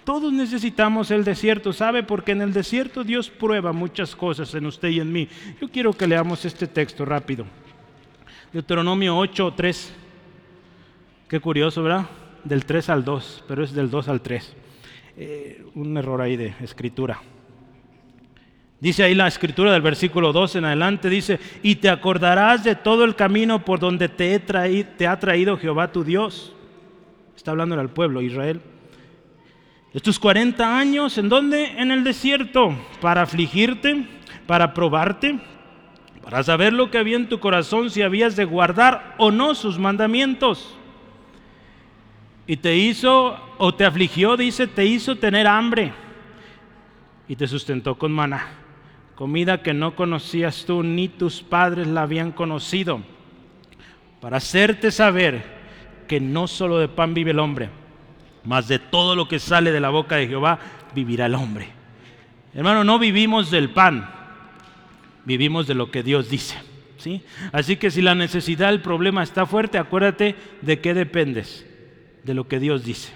[0.04, 2.04] Todos necesitamos el desierto, ¿sabe?
[2.04, 5.28] Porque en el desierto Dios prueba muchas cosas en usted y en mí.
[5.60, 7.46] Yo quiero que leamos este texto rápido.
[8.52, 9.94] Deuteronomio 8, 3.
[11.28, 12.06] Qué curioso, ¿verdad?
[12.44, 14.56] Del 3 al 2, pero es del 2 al 3.
[15.18, 17.22] Eh, un error ahí de escritura.
[18.80, 23.04] Dice ahí la escritura del versículo 2 en adelante, dice, y te acordarás de todo
[23.04, 26.56] el camino por donde te, te ha traído Jehová tu Dios.
[27.36, 28.62] Está hablando al pueblo, Israel.
[29.94, 31.66] Estos 40 años, ¿en dónde?
[31.78, 34.08] En el desierto, para afligirte,
[34.48, 35.40] para probarte,
[36.24, 39.78] para saber lo que había en tu corazón, si habías de guardar o no sus
[39.78, 40.78] mandamientos.
[42.48, 45.94] Y te hizo, o te afligió, dice, te hizo tener hambre
[47.28, 48.62] y te sustentó con maná
[49.22, 53.02] comida que no conocías tú ni tus padres la habían conocido,
[54.20, 55.61] para hacerte saber
[56.12, 57.70] que no solo de pan vive el hombre,
[58.44, 60.60] mas de todo lo que sale de la boca de Jehová
[60.94, 61.70] vivirá el hombre.
[62.54, 64.10] Hermano, no vivimos del pan,
[65.24, 66.58] vivimos de lo que Dios dice.
[66.98, 67.24] ¿sí?
[67.54, 71.66] Así que si la necesidad, el problema está fuerte, acuérdate de qué dependes,
[72.26, 73.14] de lo que Dios dice.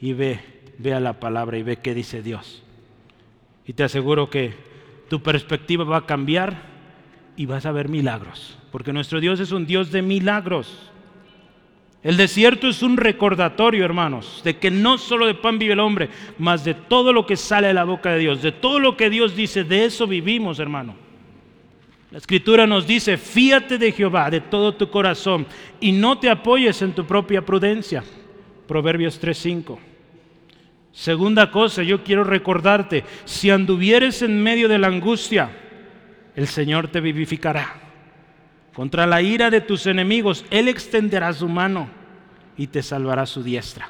[0.00, 0.40] Y ve,
[0.78, 2.62] ve a la palabra y ve qué dice Dios.
[3.66, 4.54] Y te aseguro que
[5.10, 6.62] tu perspectiva va a cambiar
[7.36, 10.92] y vas a ver milagros, porque nuestro Dios es un Dios de milagros.
[12.04, 16.10] El desierto es un recordatorio, hermanos, de que no solo de pan vive el hombre,
[16.38, 19.08] mas de todo lo que sale de la boca de Dios, de todo lo que
[19.08, 20.94] Dios dice, de eso vivimos, hermano.
[22.10, 25.46] La escritura nos dice, fíate de Jehová de todo tu corazón
[25.80, 28.04] y no te apoyes en tu propia prudencia.
[28.68, 29.78] Proverbios 3:5.
[30.92, 35.50] Segunda cosa, yo quiero recordarte, si anduvieres en medio de la angustia,
[36.36, 37.83] el Señor te vivificará.
[38.74, 41.88] Contra la ira de tus enemigos, Él extenderá su mano
[42.56, 43.88] y te salvará su diestra.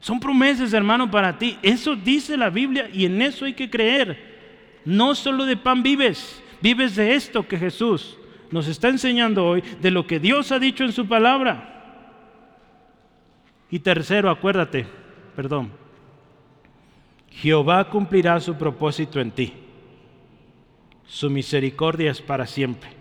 [0.00, 1.58] Son promesas, hermano, para ti.
[1.62, 4.80] Eso dice la Biblia y en eso hay que creer.
[4.86, 8.16] No solo de pan vives, vives de esto que Jesús
[8.50, 11.66] nos está enseñando hoy, de lo que Dios ha dicho en su palabra.
[13.70, 14.86] Y tercero, acuérdate,
[15.36, 15.70] perdón,
[17.30, 19.52] Jehová cumplirá su propósito en ti.
[21.06, 22.99] Su misericordia es para siempre.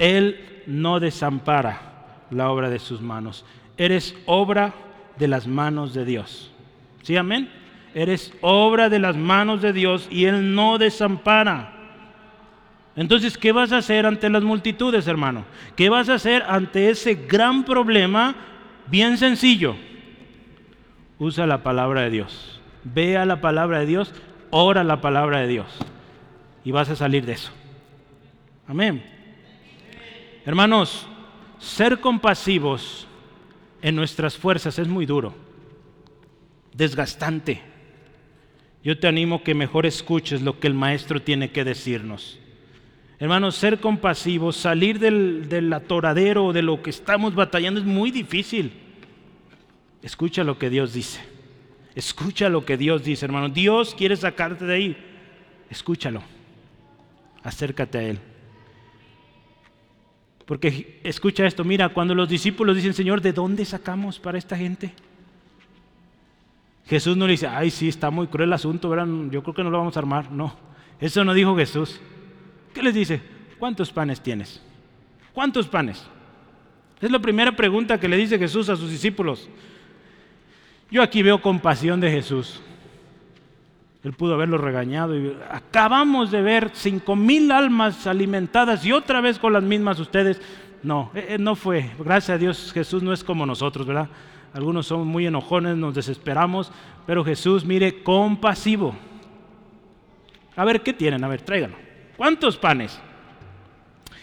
[0.00, 1.80] Él no desampara
[2.30, 3.44] la obra de sus manos.
[3.76, 4.74] Eres obra
[5.18, 6.50] de las manos de Dios.
[7.02, 7.48] ¿Sí, amén?
[7.94, 11.76] Eres obra de las manos de Dios y Él no desampara.
[12.96, 15.44] Entonces, ¿qué vas a hacer ante las multitudes, hermano?
[15.76, 18.34] ¿Qué vas a hacer ante ese gran problema?
[18.86, 19.76] Bien sencillo.
[21.18, 22.60] Usa la palabra de Dios.
[22.84, 24.14] Vea la palabra de Dios,
[24.48, 25.66] ora la palabra de Dios
[26.64, 27.52] y vas a salir de eso.
[28.66, 29.19] Amén.
[30.44, 31.06] Hermanos,
[31.58, 33.06] ser compasivos
[33.82, 35.34] en nuestras fuerzas es muy duro,
[36.72, 37.62] desgastante.
[38.82, 42.38] Yo te animo que mejor escuches lo que el maestro tiene que decirnos.
[43.18, 48.10] Hermanos, ser compasivos, salir del, del atoradero o de lo que estamos batallando es muy
[48.10, 48.72] difícil.
[50.02, 51.20] Escucha lo que Dios dice.
[51.94, 53.50] Escucha lo que Dios dice, hermano.
[53.50, 54.96] Dios quiere sacarte de ahí.
[55.68, 56.22] Escúchalo.
[57.42, 58.18] Acércate a Él.
[60.50, 64.92] Porque escucha esto, mira, cuando los discípulos dicen, Señor, ¿de dónde sacamos para esta gente?
[66.88, 69.06] Jesús no le dice, ay, sí, está muy cruel el asunto, ¿verdad?
[69.30, 70.32] yo creo que no lo vamos a armar.
[70.32, 70.56] No,
[71.00, 72.00] eso no dijo Jesús.
[72.74, 73.22] ¿Qué les dice?
[73.60, 74.60] ¿Cuántos panes tienes?
[75.32, 76.04] ¿Cuántos panes?
[77.00, 79.48] Es la primera pregunta que le dice Jesús a sus discípulos.
[80.90, 82.60] Yo aquí veo compasión de Jesús.
[84.02, 85.16] Él pudo haberlo regañado.
[85.16, 90.40] Y acabamos de ver cinco mil almas alimentadas y otra vez con las mismas ustedes.
[90.82, 91.90] No, eh, eh, no fue.
[91.98, 94.08] Gracias a Dios Jesús no es como nosotros, ¿verdad?
[94.54, 96.72] Algunos somos muy enojones, nos desesperamos,
[97.06, 98.94] pero Jesús, mire, compasivo.
[100.56, 101.22] A ver, ¿qué tienen?
[101.22, 101.76] A ver, tráiganlo.
[102.16, 102.98] ¿Cuántos panes?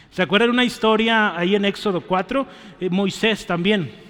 [0.10, 2.48] ¿Se acuerdan una historia ahí en Éxodo 4?
[2.80, 4.08] Eh, Moisés también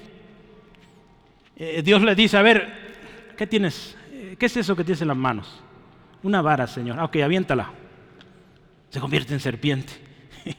[1.83, 2.71] Dios le dice, a ver,
[3.35, 3.96] ¿qué tienes?
[4.35, 5.61] ¿Qué es eso que tienes en las manos?
[6.23, 6.99] Una vara, Señor.
[6.99, 7.71] Ah, ok, aviéntala.
[8.89, 9.93] Se convierte en serpiente.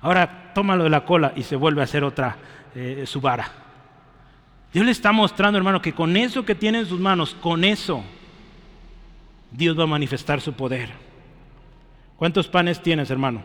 [0.00, 2.36] Ahora tómalo de la cola y se vuelve a hacer otra,
[2.74, 3.50] eh, su vara.
[4.72, 8.02] Dios le está mostrando, hermano, que con eso que tiene en sus manos, con eso,
[9.50, 10.90] Dios va a manifestar su poder.
[12.16, 13.42] ¿Cuántos panes tienes, hermano?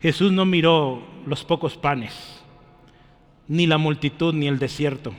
[0.00, 2.44] Jesús no miró los pocos panes
[3.48, 5.12] ni la multitud, ni el desierto.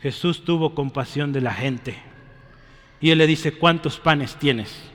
[0.00, 1.96] Jesús tuvo compasión de la gente.
[3.00, 4.90] Y Él le dice, ¿cuántos panes tienes?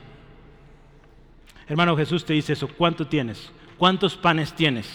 [1.68, 3.52] Hermano Jesús te dice eso, ¿cuánto tienes?
[3.78, 4.90] ¿Cuántos panes tienes?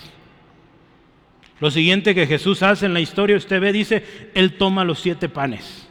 [1.58, 5.28] Lo siguiente que Jesús hace en la historia, usted ve, dice, Él toma los siete
[5.28, 5.88] panes.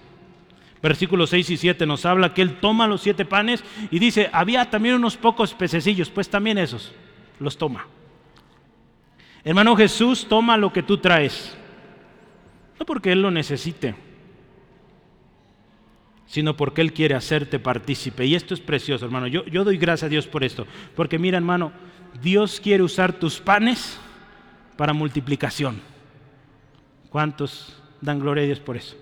[0.82, 4.70] Versículos 6 y 7 nos habla que Él toma los siete panes y dice, había
[4.70, 6.94] también unos pocos pececillos, pues también esos
[7.40, 7.88] los toma.
[9.44, 11.58] Hermano Jesús toma lo que tú traes,
[12.80, 13.96] no porque Él lo necesite,
[16.28, 18.26] sino porque Él quiere hacerte partícipe.
[18.26, 19.28] Y esto es precioso, hermano.
[19.28, 20.68] Yo, yo doy gracias a Dios por esto.
[20.96, 21.72] Porque mira, hermano,
[22.22, 24.00] Dios quiere usar tus panes
[24.78, 25.82] para multiplicación.
[27.10, 28.96] ¿Cuántos dan gloria a Dios por eso?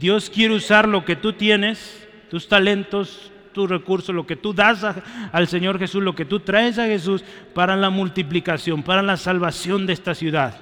[0.00, 4.86] Dios quiere usar lo que tú tienes, tus talentos, tus recursos, lo que tú das
[5.32, 7.24] al Señor Jesús, lo que tú traes a Jesús
[7.54, 10.58] para la multiplicación, para la salvación de esta ciudad.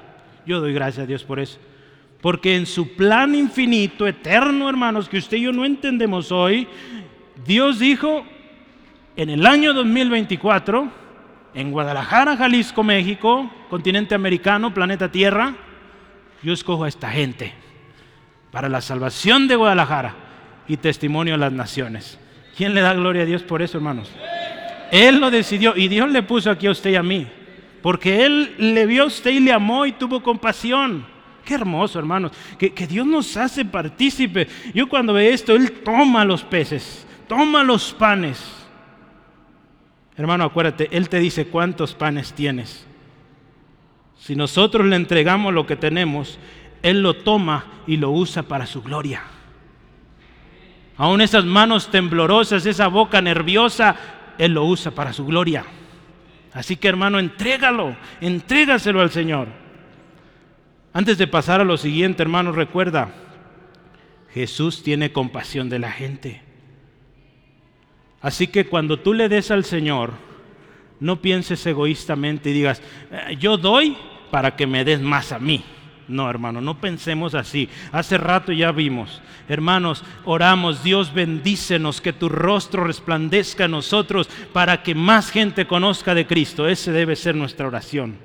[0.46, 1.58] Yo doy gracias a Dios por eso.
[2.26, 6.66] Porque en su plan infinito, eterno, hermanos, que usted y yo no entendemos hoy,
[7.44, 8.26] Dios dijo,
[9.14, 10.90] en el año 2024,
[11.54, 15.54] en Guadalajara, Jalisco, México, continente americano, planeta Tierra,
[16.42, 17.54] yo escojo a esta gente
[18.50, 20.16] para la salvación de Guadalajara
[20.66, 22.18] y testimonio a las naciones.
[22.56, 24.10] ¿Quién le da gloria a Dios por eso, hermanos?
[24.90, 27.28] Él lo decidió y Dios le puso aquí a usted y a mí,
[27.82, 31.14] porque Él le vio a usted y le amó y tuvo compasión.
[31.46, 34.48] Qué hermoso, hermanos, que, que Dios nos hace partícipe.
[34.74, 38.44] Yo cuando veo esto, Él toma los peces, toma los panes.
[40.16, 42.84] Hermano, acuérdate, Él te dice cuántos panes tienes.
[44.18, 46.36] Si nosotros le entregamos lo que tenemos,
[46.82, 49.22] Él lo toma y lo usa para su gloria.
[50.96, 53.94] Aún esas manos temblorosas, esa boca nerviosa,
[54.36, 55.64] Él lo usa para su gloria.
[56.52, 59.65] Así que hermano, entrégalo, entrégaselo al Señor.
[60.96, 63.10] Antes de pasar a lo siguiente, hermano, recuerda,
[64.32, 66.40] Jesús tiene compasión de la gente.
[68.22, 70.12] Así que cuando tú le des al Señor,
[70.98, 72.80] no pienses egoístamente y digas,
[73.10, 73.94] eh, yo doy
[74.30, 75.62] para que me des más a mí.
[76.08, 77.68] No, hermano, no pensemos así.
[77.92, 79.20] Hace rato ya vimos.
[79.50, 86.14] Hermanos, oramos, Dios bendícenos, que tu rostro resplandezca en nosotros para que más gente conozca
[86.14, 86.66] de Cristo.
[86.66, 88.16] Ese debe ser nuestra oración.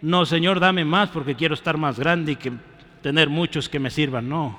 [0.00, 2.52] No, Señor, dame más porque quiero estar más grande y que
[3.02, 4.28] tener muchos que me sirvan.
[4.28, 4.58] No.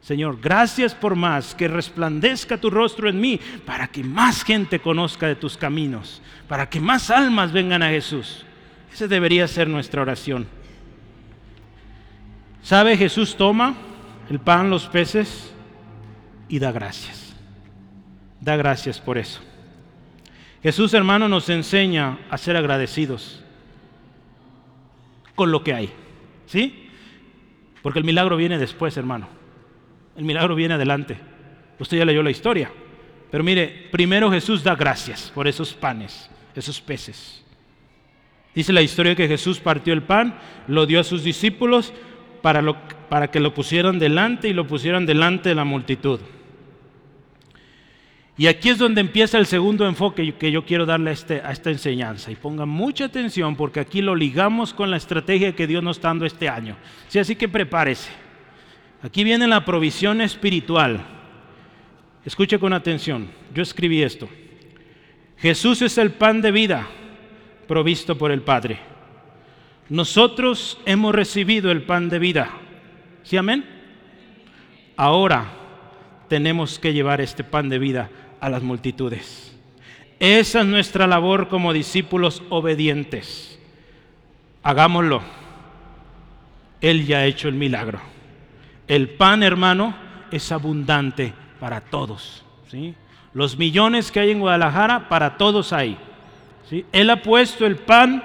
[0.00, 5.28] Señor, gracias por más, que resplandezca tu rostro en mí para que más gente conozca
[5.28, 8.44] de tus caminos, para que más almas vengan a Jesús.
[8.92, 10.48] Esa debería ser nuestra oración.
[12.62, 12.96] ¿Sabe?
[12.96, 13.74] Jesús toma
[14.28, 15.52] el pan, los peces
[16.48, 17.34] y da gracias.
[18.40, 19.40] Da gracias por eso.
[20.62, 23.41] Jesús, hermano, nos enseña a ser agradecidos
[25.34, 25.90] con lo que hay.
[26.46, 26.88] ¿Sí?
[27.82, 29.28] Porque el milagro viene después, hermano.
[30.16, 31.16] El milagro viene adelante.
[31.78, 32.70] Usted ya leyó la historia.
[33.30, 37.42] Pero mire, primero Jesús da gracias por esos panes, esos peces.
[38.54, 41.94] Dice la historia que Jesús partió el pan, lo dio a sus discípulos
[42.42, 42.76] para, lo,
[43.08, 46.20] para que lo pusieran delante y lo pusieran delante de la multitud.
[48.36, 51.70] Y aquí es donde empieza el segundo enfoque que yo quiero darle a, este, esta
[51.70, 52.30] enseñanza.
[52.30, 56.08] Y pongan mucha atención porque aquí lo ligamos con la estrategia que Dios nos está
[56.08, 56.76] dando este año.
[57.08, 58.10] Sí, así que prepárese.
[59.02, 61.04] Aquí viene la provisión espiritual.
[62.24, 63.28] Escuche con atención.
[63.52, 64.28] Yo escribí esto.
[65.36, 66.86] Jesús es el pan de vida
[67.66, 68.78] provisto por el Padre.
[69.88, 72.50] Nosotros hemos recibido el pan de vida.
[73.24, 73.64] ¿Sí, amén?
[74.96, 75.61] Ahora
[76.32, 78.08] tenemos que llevar este pan de vida
[78.40, 79.54] a las multitudes.
[80.18, 83.60] Esa es nuestra labor como discípulos obedientes.
[84.62, 85.20] Hagámoslo.
[86.80, 88.00] Él ya ha hecho el milagro.
[88.88, 89.94] El pan, hermano,
[90.30, 92.46] es abundante para todos.
[92.66, 92.94] ¿sí?
[93.34, 95.98] Los millones que hay en Guadalajara, para todos hay.
[96.70, 96.86] ¿sí?
[96.92, 98.24] Él ha puesto el pan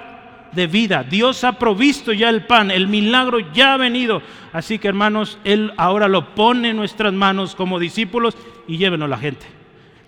[0.52, 1.02] de vida.
[1.02, 4.22] Dios ha provisto ya el pan, el milagro ya ha venido.
[4.52, 8.36] Así que hermanos, Él ahora lo pone en nuestras manos como discípulos
[8.66, 9.46] y llévenos la gente.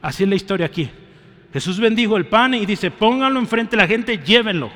[0.02, 0.88] Así es la historia aquí.
[1.52, 4.70] Jesús bendijo el pan y dice, pónganlo enfrente de la gente, llévenlo.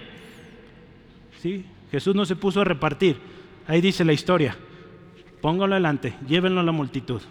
[1.41, 1.65] ¿Sí?
[1.91, 3.17] Jesús no se puso a repartir.
[3.67, 4.57] Ahí dice la historia.
[5.41, 7.23] Pónganlo adelante, llévenlo a la multitud.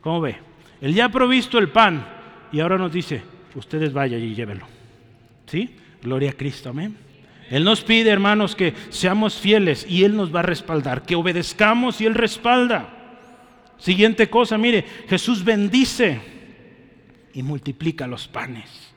[0.00, 0.36] ¿Cómo ve?
[0.80, 2.04] Él ya ha provisto el pan
[2.50, 3.22] y ahora nos dice,
[3.54, 4.66] ustedes vayan y llévenlo.
[5.46, 5.76] ¿Sí?
[6.02, 6.96] Gloria a Cristo, amén.
[7.52, 12.00] Él nos pide, hermanos, que seamos fieles y Él nos va a respaldar, que obedezcamos
[12.00, 12.88] y Él respalda.
[13.76, 16.18] Siguiente cosa, mire, Jesús bendice
[17.34, 18.94] y multiplica los panes.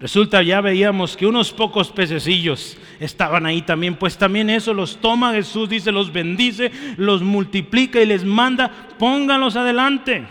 [0.00, 5.34] Resulta, ya veíamos que unos pocos pececillos estaban ahí también, pues también eso los toma
[5.34, 10.26] Jesús, dice, los bendice, los multiplica y les manda, pónganlos adelante.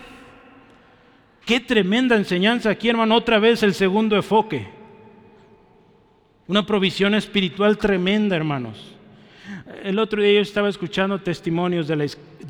[1.46, 4.77] Qué tremenda enseñanza aquí, hermano, otra vez el segundo enfoque.
[6.48, 8.96] Una provisión espiritual tremenda, hermanos.
[9.84, 11.96] El otro día yo estaba escuchando testimonios de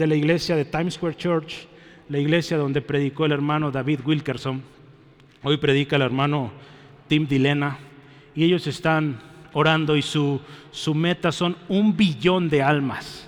[0.08, 1.68] la, iglesia de Times Square Church,
[2.10, 4.62] la iglesia donde predicó el hermano David Wilkerson.
[5.44, 6.52] Hoy predica el hermano
[7.08, 7.80] Tim Dilena.
[8.36, 9.20] Y ellos están
[9.54, 10.40] orando y su,
[10.72, 13.28] su meta son un billón de almas.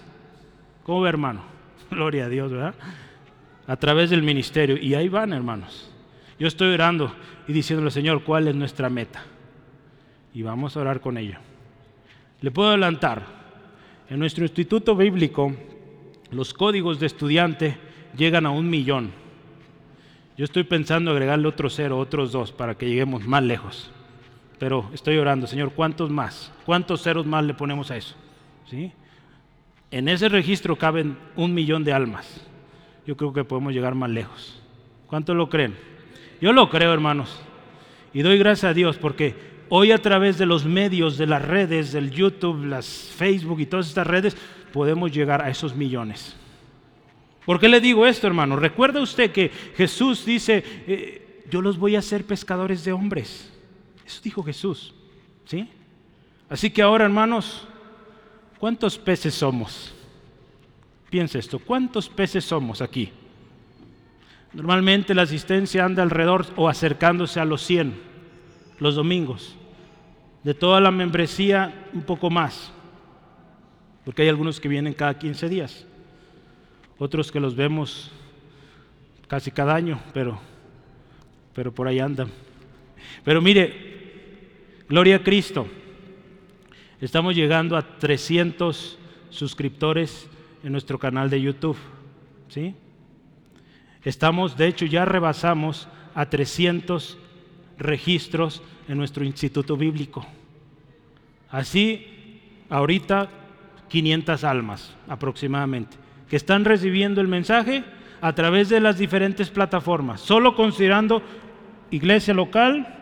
[0.84, 1.42] ¿Cómo ve, hermano?
[1.90, 2.76] Gloria a Dios, ¿verdad?
[3.70, 4.78] a través del ministerio.
[4.78, 5.92] Y ahí van, hermanos.
[6.40, 7.16] Yo estoy orando
[7.48, 9.24] y diciéndole, Señor, ¿cuál es nuestra meta?
[10.34, 11.38] Y vamos a orar con ello.
[12.42, 13.26] Le puedo adelantar,
[14.10, 15.54] en nuestro instituto bíblico,
[16.32, 17.78] los códigos de estudiante
[18.16, 19.12] llegan a un millón.
[20.38, 23.92] Yo estoy pensando agregarle otro cero, otros dos, para que lleguemos más lejos.
[24.58, 26.52] Pero estoy orando, Señor, ¿cuántos más?
[26.66, 28.16] ¿Cuántos ceros más le ponemos a eso?
[28.70, 28.92] ¿Sí?
[29.92, 32.46] En ese registro caben un millón de almas.
[33.06, 34.62] Yo creo que podemos llegar más lejos.
[35.08, 35.76] ¿Cuántos lo creen?
[36.40, 37.42] Yo lo creo, hermanos.
[38.14, 39.36] Y doy gracias a Dios porque
[39.70, 43.88] hoy a través de los medios, de las redes, del YouTube, las Facebook y todas
[43.88, 44.36] estas redes,
[44.74, 46.36] podemos llegar a esos millones.
[47.46, 48.56] ¿Por qué le digo esto, hermano?
[48.56, 53.52] Recuerda usted que Jesús dice, eh, yo los voy a hacer pescadores de hombres.
[54.06, 54.94] Eso dijo Jesús.
[55.46, 55.68] ¿Sí?
[56.48, 57.68] Así que ahora, hermanos,
[58.60, 59.94] ¿cuántos peces somos?
[61.10, 63.12] Piensa esto, ¿cuántos peces somos aquí?
[64.54, 68.10] Normalmente la asistencia anda alrededor o acercándose a los 100
[68.80, 69.56] los domingos.
[70.44, 72.72] De toda la membresía, un poco más.
[74.06, 75.86] Porque hay algunos que vienen cada 15 días.
[76.98, 78.12] Otros que los vemos
[79.28, 80.40] casi cada año, pero,
[81.54, 82.30] pero por ahí andan.
[83.24, 85.68] Pero mire, gloria a Cristo.
[87.00, 88.98] Estamos llegando a 300
[89.30, 90.28] suscriptores
[90.64, 91.78] en nuestro canal de YouTube.
[92.50, 92.76] ¿Sí?
[94.04, 97.18] Estamos, de hecho, ya rebasamos a 300
[97.78, 100.26] registros en nuestro instituto bíblico.
[101.50, 103.30] Así, ahorita
[103.88, 105.96] 500 almas aproximadamente,
[106.28, 107.84] que están recibiendo el mensaje
[108.20, 111.22] a través de las diferentes plataformas, solo considerando
[111.92, 112.96] iglesia local,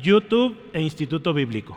[0.00, 1.76] YouTube e instituto bíblico.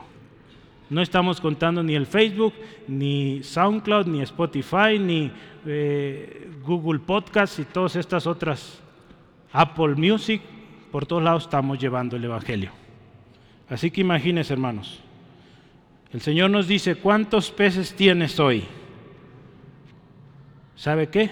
[0.89, 2.53] No estamos contando ni el Facebook,
[2.88, 5.32] ni SoundCloud, ni Spotify, ni
[5.66, 8.80] eh, Google Podcast y todas estas otras,
[9.51, 10.41] Apple Music,
[10.91, 12.84] por todos lados estamos llevando el Evangelio.
[13.70, 14.99] Así que imagínense, hermanos,
[16.13, 18.63] el Señor nos dice, ¿cuántos peces tienes hoy?
[20.76, 21.30] ¿Sabe qué?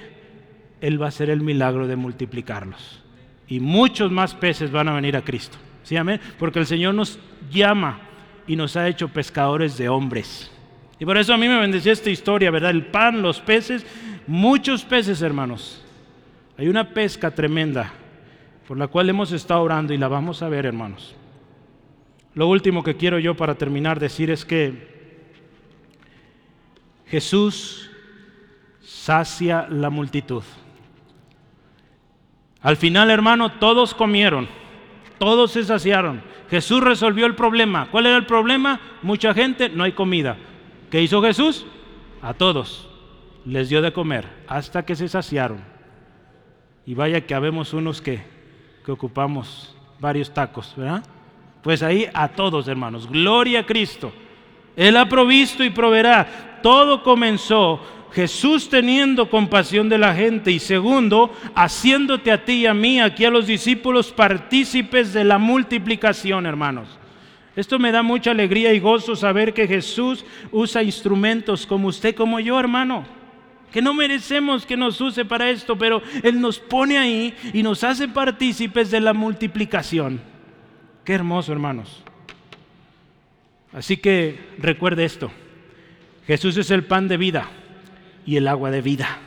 [0.81, 3.01] Él va a hacer el milagro de multiplicarlos.
[3.47, 5.57] Y muchos más peces van a venir a Cristo.
[5.83, 6.19] ¿Sí, amén?
[6.39, 7.19] Porque el Señor nos
[7.51, 7.99] llama
[8.47, 10.51] y nos ha hecho pescadores de hombres.
[10.99, 12.71] Y por eso a mí me bendecía esta historia, ¿verdad?
[12.71, 13.85] El pan, los peces,
[14.27, 15.83] muchos peces, hermanos.
[16.57, 17.91] Hay una pesca tremenda
[18.67, 21.15] por la cual hemos estado orando y la vamos a ver, hermanos.
[22.35, 24.93] Lo último que quiero yo para terminar decir es que
[27.07, 27.91] Jesús
[28.81, 30.43] sacia la multitud.
[32.61, 34.47] Al final, hermano, todos comieron,
[35.19, 36.23] todos se saciaron.
[36.49, 37.89] Jesús resolvió el problema.
[37.91, 38.79] ¿Cuál era el problema?
[39.01, 40.37] Mucha gente, no hay comida.
[40.89, 41.65] ¿Qué hizo Jesús?
[42.21, 42.89] A todos
[43.45, 45.61] les dio de comer hasta que se saciaron.
[46.85, 48.23] Y vaya que habemos unos que,
[48.85, 51.03] que ocupamos varios tacos, ¿verdad?
[51.63, 53.09] Pues ahí a todos, hermanos.
[53.09, 54.13] Gloria a Cristo.
[54.75, 56.59] Él ha provisto y proveerá.
[56.61, 57.79] Todo comenzó
[58.11, 63.25] Jesús teniendo compasión de la gente y segundo, haciéndote a ti y a mí, aquí
[63.25, 66.87] a los discípulos, partícipes de la multiplicación, hermanos.
[67.55, 72.39] Esto me da mucha alegría y gozo saber que Jesús usa instrumentos como usted, como
[72.39, 73.05] yo, hermano.
[73.71, 77.83] Que no merecemos que nos use para esto, pero Él nos pone ahí y nos
[77.83, 80.32] hace partícipes de la multiplicación.
[81.03, 82.01] Qué hermoso, hermanos.
[83.73, 85.31] Así que recuerde esto.
[86.27, 87.49] Jesús es el pan de vida
[88.25, 89.19] y el agua de vida.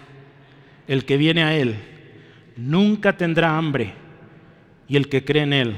[0.89, 1.77] El que viene a Él
[2.57, 3.93] nunca tendrá hambre
[4.89, 5.77] y el que cree en Él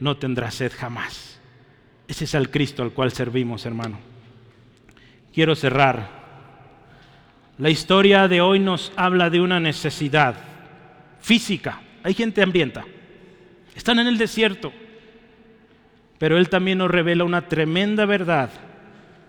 [0.00, 1.40] no tendrá sed jamás.
[2.08, 3.98] Ese es el Cristo al cual servimos, hermano.
[5.32, 6.20] Quiero cerrar.
[7.58, 10.34] La historia de hoy nos habla de una necesidad
[11.20, 11.80] física.
[12.02, 12.84] Hay gente hambrienta.
[13.74, 14.72] Están en el desierto.
[16.20, 18.50] Pero Él también nos revela una tremenda verdad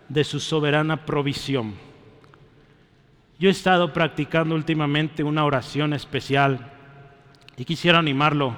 [0.09, 1.75] de su soberana provisión.
[3.39, 6.69] Yo he estado practicando últimamente una oración especial
[7.55, 8.57] y quisiera animarlo.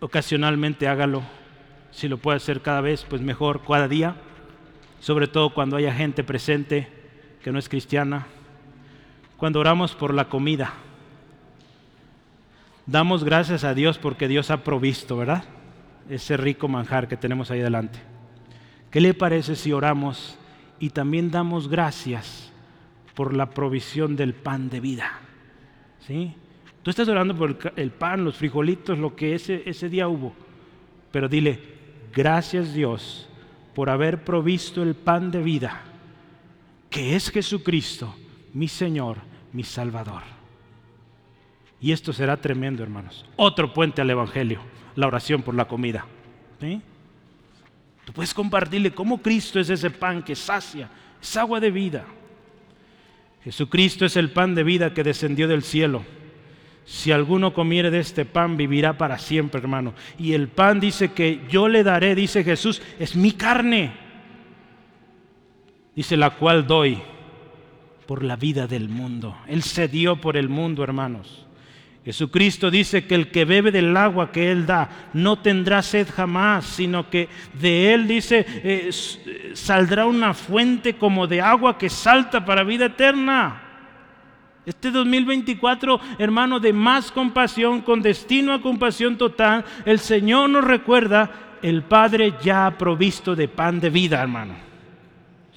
[0.00, 1.22] Ocasionalmente hágalo.
[1.90, 4.16] Si lo puede hacer cada vez, pues mejor, cada día.
[5.00, 6.86] Sobre todo cuando haya gente presente
[7.42, 8.26] que no es cristiana.
[9.38, 10.74] Cuando oramos por la comida.
[12.84, 15.44] Damos gracias a Dios porque Dios ha provisto, ¿verdad?
[16.08, 17.98] Ese rico manjar que tenemos ahí delante.
[18.90, 20.38] ¿Qué le parece si oramos
[20.78, 22.48] y también damos gracias?
[23.18, 25.10] por la provisión del pan de vida.
[26.06, 26.36] ¿Sí?
[26.84, 30.36] Tú estás orando por el, pan, los frijolitos, lo que ese, ese día hubo.
[31.10, 31.58] Pero dile,
[32.14, 33.28] gracias Dios
[33.74, 35.82] por haber provisto el pan de vida,
[36.90, 38.14] que es Jesucristo,
[38.54, 39.16] mi Señor,
[39.52, 40.22] mi Salvador.
[41.80, 43.26] Y esto será tremendo, hermanos.
[43.34, 44.60] Otro puente al Evangelio,
[44.98, 46.04] la oración por la comida.
[48.04, 50.90] Tú puedes compartirle cómo Cristo es ese pan que sacia,
[51.22, 52.04] es agua de vida.
[53.44, 56.02] Jesucristo es el pan de vida que descendió del cielo.
[56.84, 59.94] Si alguno comiere de este pan, vivirá para siempre, hermano.
[60.18, 63.92] Y el pan dice que yo le daré, dice Jesús, es mi carne.
[65.94, 67.00] Dice la cual doy
[68.04, 69.36] por la vida del mundo.
[69.46, 71.47] Él se dio por el mundo, hermanos.
[72.08, 76.64] Jesucristo dice que el que bebe del agua que Él da no tendrá sed jamás,
[76.64, 78.88] sino que de Él, dice, eh,
[79.52, 83.60] saldrá una fuente como de agua que salta para vida eterna.
[84.64, 91.58] Este 2024, hermano, de más compasión, con destino a compasión total, el Señor nos recuerda,
[91.60, 94.54] el Padre ya ha provisto de pan de vida, hermano.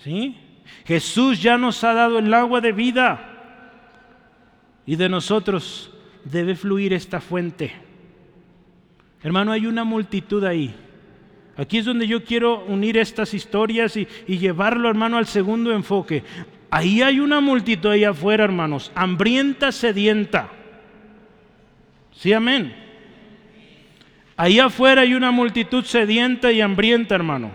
[0.03, 0.35] ¿Sí?
[0.83, 3.29] Jesús ya nos ha dado el agua de vida.
[4.85, 5.91] Y de nosotros
[6.23, 7.71] debe fluir esta fuente.
[9.23, 10.73] Hermano, hay una multitud ahí.
[11.57, 16.23] Aquí es donde yo quiero unir estas historias y, llevarlo, hermano, al segundo enfoque.
[16.69, 20.49] Ahí hay una multitud ahí afuera, hermanos, hambrienta, sedienta.
[22.13, 22.73] Sí, amén.
[24.37, 27.51] Ahí afuera hay una multitud sedienta y hambrienta, hermano.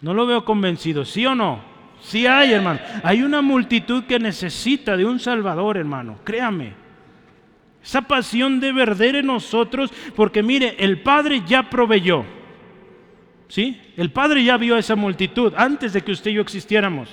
[0.00, 1.60] No lo veo convencido, ¿sí o no?
[2.00, 2.78] Sí hay, hermano.
[3.02, 6.20] Hay una multitud que necesita de un Salvador, hermano.
[6.22, 6.87] Créame.
[7.82, 12.24] Esa pasión debe arder en nosotros porque mire, el Padre ya proveyó.
[13.48, 13.80] ¿Sí?
[13.96, 17.08] El Padre ya vio a esa multitud antes de que usted y yo existiéramos.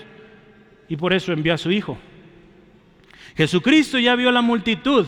[0.89, 1.97] Y por eso envió a su Hijo.
[3.37, 5.05] Jesucristo ya vio la multitud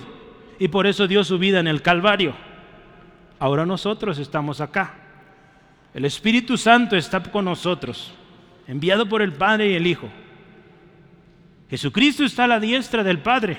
[0.60, 2.34] y por eso dio su vida en el Calvario.
[3.40, 4.96] Ahora nosotros estamos acá.
[5.94, 8.14] El Espíritu Santo está con nosotros,
[8.68, 10.10] enviado por el Padre y el Hijo.
[11.70, 13.58] Jesucristo está a la diestra del Padre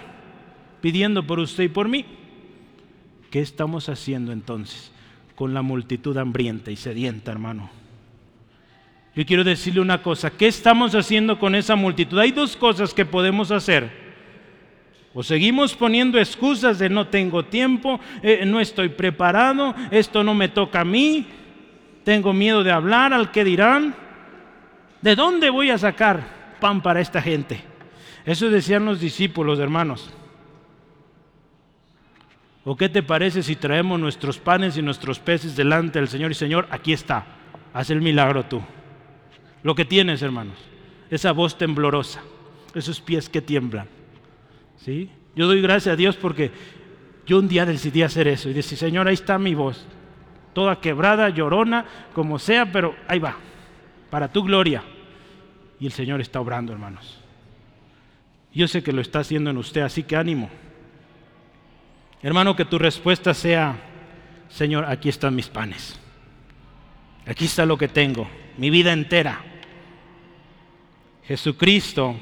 [0.80, 2.04] pidiendo por usted y por mí.
[3.30, 4.90] ¿Qué estamos haciendo entonces
[5.34, 7.70] con la multitud hambrienta y sedienta, hermano?
[9.14, 12.18] Yo quiero decirle una cosa, ¿qué estamos haciendo con esa multitud?
[12.18, 13.90] Hay dos cosas que podemos hacer.
[15.12, 20.48] O seguimos poniendo excusas de no tengo tiempo, eh, no estoy preparado, esto no me
[20.48, 21.26] toca a mí,
[22.04, 23.94] tengo miedo de hablar, al que dirán.
[25.02, 27.60] ¿De dónde voy a sacar pan para esta gente?
[28.24, 30.12] Eso decían los discípulos, hermanos.
[32.70, 36.34] ¿O qué te parece si traemos nuestros panes y nuestros peces delante del Señor y
[36.34, 37.24] Señor, aquí está,
[37.72, 38.60] haz el milagro tú?
[39.62, 40.58] Lo que tienes, hermanos,
[41.08, 42.20] esa voz temblorosa,
[42.74, 43.88] esos pies que tiemblan.
[44.76, 45.08] ¿Sí?
[45.34, 46.50] Yo doy gracias a Dios porque
[47.24, 49.86] yo un día decidí hacer eso y decir, Señor, ahí está mi voz,
[50.52, 53.34] toda quebrada, llorona, como sea, pero ahí va,
[54.10, 54.82] para tu gloria.
[55.80, 57.18] Y el Señor está obrando, hermanos.
[58.52, 60.50] Yo sé que lo está haciendo en usted, así que ánimo.
[62.22, 63.76] Hermano, que tu respuesta sea,
[64.48, 65.98] Señor, aquí están mis panes.
[67.26, 69.44] Aquí está lo que tengo, mi vida entera.
[71.24, 72.16] Jesucristo,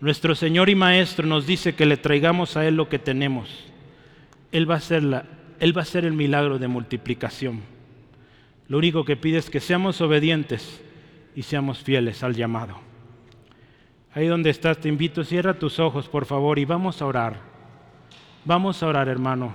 [0.00, 3.72] nuestro Señor y Maestro, nos dice que le traigamos a Él lo que tenemos.
[4.52, 5.24] Él va a la,
[5.60, 7.62] Él va a ser el milagro de multiplicación.
[8.68, 10.82] Lo único que pide es que seamos obedientes
[11.34, 12.80] y seamos fieles al llamado.
[14.12, 17.55] Ahí donde estás, te invito, cierra tus ojos, por favor, y vamos a orar.
[18.46, 19.52] Vamos a orar, hermano.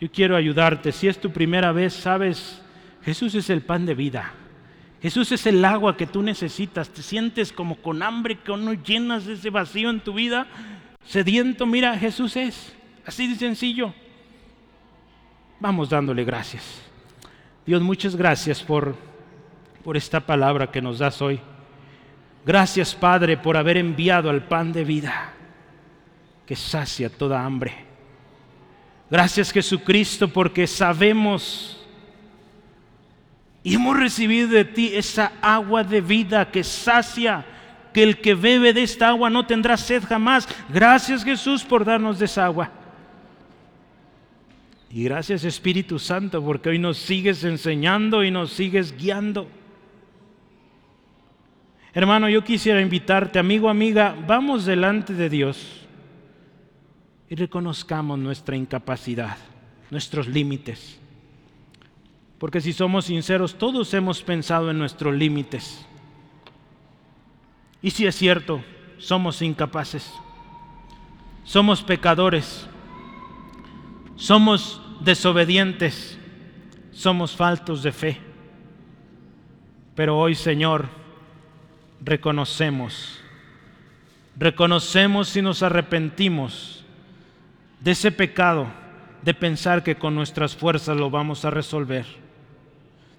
[0.00, 0.92] Yo quiero ayudarte.
[0.92, 2.62] Si es tu primera vez, sabes,
[3.02, 4.32] Jesús es el pan de vida.
[5.02, 6.90] Jesús es el agua que tú necesitas.
[6.90, 10.46] Te sientes como con hambre, que no llenas ese vacío en tu vida.
[11.04, 12.72] Sediento, mira, Jesús es.
[13.04, 13.92] Así de sencillo.
[15.58, 16.82] Vamos dándole gracias.
[17.66, 18.94] Dios, muchas gracias por,
[19.82, 21.40] por esta palabra que nos das hoy.
[22.46, 25.32] Gracias, Padre, por haber enviado al pan de vida
[26.46, 27.72] que sacia toda hambre.
[29.10, 31.78] Gracias Jesucristo porque sabemos
[33.62, 37.44] y hemos recibido de ti esa agua de vida que sacia,
[37.92, 40.48] que el que bebe de esta agua no tendrá sed jamás.
[40.68, 42.70] Gracias Jesús por darnos de esa agua.
[44.90, 49.46] Y gracias Espíritu Santo porque hoy nos sigues enseñando y nos sigues guiando.
[51.94, 55.81] Hermano, yo quisiera invitarte, amigo, amiga, vamos delante de Dios
[57.32, 59.38] y reconozcamos nuestra incapacidad,
[59.90, 61.00] nuestros límites.
[62.38, 65.82] Porque si somos sinceros, todos hemos pensado en nuestros límites.
[67.80, 68.62] Y si es cierto,
[68.98, 70.12] somos incapaces,
[71.42, 72.66] somos pecadores,
[74.16, 76.18] somos desobedientes,
[76.90, 78.20] somos faltos de fe.
[79.94, 80.86] Pero hoy, Señor,
[82.04, 83.22] reconocemos,
[84.36, 86.81] reconocemos y nos arrepentimos
[87.82, 88.68] de ese pecado
[89.22, 92.06] de pensar que con nuestras fuerzas lo vamos a resolver,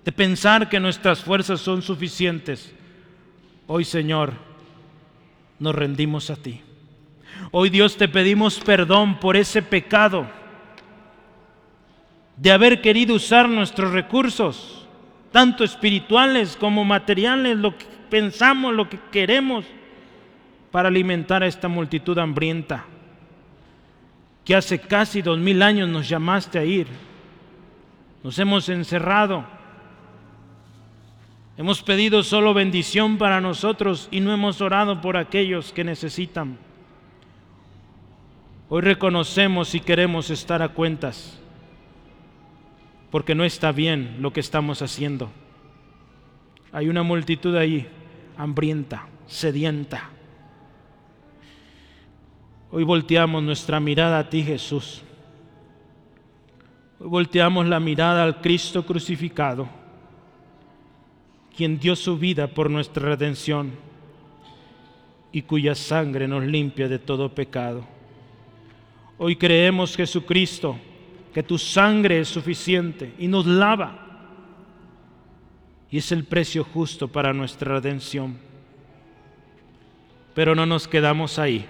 [0.06, 2.74] de pensar que nuestras fuerzas son suficientes.
[3.68, 4.34] Hoy, Señor,
[5.60, 6.62] nos rendimos a ti.
[7.52, 10.28] Hoy, Dios, te pedimos perdón por ese pecado
[12.38, 14.88] de haber querido usar nuestros recursos,
[15.32, 19.66] tanto espirituales como materiales, lo que pensamos, lo que queremos,
[20.72, 22.86] para alimentar a esta multitud hambrienta
[24.46, 26.88] que hace casi dos mil años nos llamaste a ir.
[28.24, 29.46] Nos hemos encerrado.
[31.58, 36.58] Hemos pedido solo bendición para nosotros y no hemos orado por aquellos que necesitan.
[38.70, 41.40] Hoy reconocemos y queremos estar a cuentas,
[43.12, 45.30] porque no está bien lo que estamos haciendo.
[46.72, 47.88] Hay una multitud ahí,
[48.36, 50.10] hambrienta, sedienta.
[52.76, 55.04] Hoy volteamos nuestra mirada a ti, Jesús.
[57.00, 59.70] Hoy volteamos la mirada al Cristo crucificado,
[61.56, 63.74] quien dio su vida por nuestra redención
[65.32, 67.86] y cuya sangre nos limpia de todo pecado.
[69.20, 70.76] Hoy creemos, Jesucristo,
[71.32, 74.00] que tu sangre es suficiente y nos lava.
[75.92, 78.36] Y es el precio justo para nuestra redención.
[80.34, 81.68] Pero no nos quedamos ahí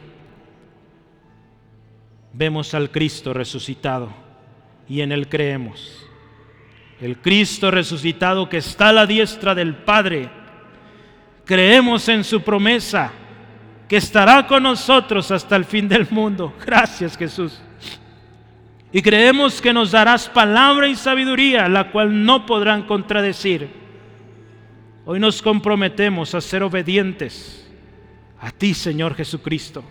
[2.33, 4.11] vemos al Cristo resucitado
[4.89, 6.05] y en Él creemos.
[6.99, 10.29] El Cristo resucitado que está a la diestra del Padre.
[11.45, 13.11] Creemos en su promesa
[13.87, 16.53] que estará con nosotros hasta el fin del mundo.
[16.65, 17.61] Gracias Jesús.
[18.91, 23.69] Y creemos que nos darás palabra y sabiduría, la cual no podrán contradecir.
[25.05, 27.59] Hoy nos comprometemos a ser obedientes
[28.39, 29.83] a ti, Señor Jesucristo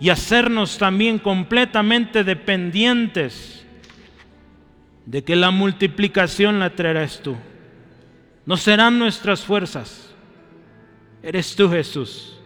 [0.00, 3.66] y hacernos también completamente dependientes
[5.04, 7.36] de que la multiplicación la traerás tú.
[8.46, 10.14] No serán nuestras fuerzas.
[11.22, 12.40] Eres tú, Jesús,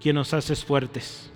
[0.00, 1.32] quien nos haces fuertes.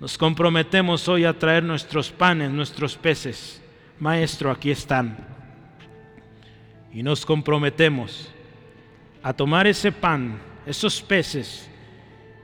[0.00, 3.62] Nos comprometemos hoy a traer nuestros panes, nuestros peces.
[4.00, 5.16] Maestro, aquí están.
[6.92, 8.28] Y nos comprometemos
[9.22, 11.70] a tomar ese pan, esos peces,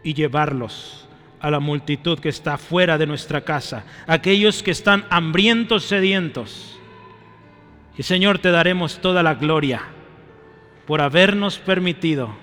[0.05, 1.09] y llevarlos
[1.41, 6.79] a la multitud que está fuera de nuestra casa, aquellos que están hambrientos, sedientos.
[7.97, 9.83] Y Señor, te daremos toda la gloria
[10.87, 12.35] por habernos permitido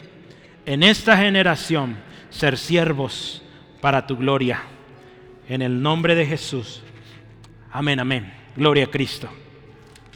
[0.65, 1.97] en esta generación
[2.29, 3.41] ser siervos
[3.81, 4.63] para tu gloria.
[5.47, 6.83] En el nombre de Jesús.
[7.71, 8.33] Amén, amén.
[8.55, 9.29] Gloria a Cristo.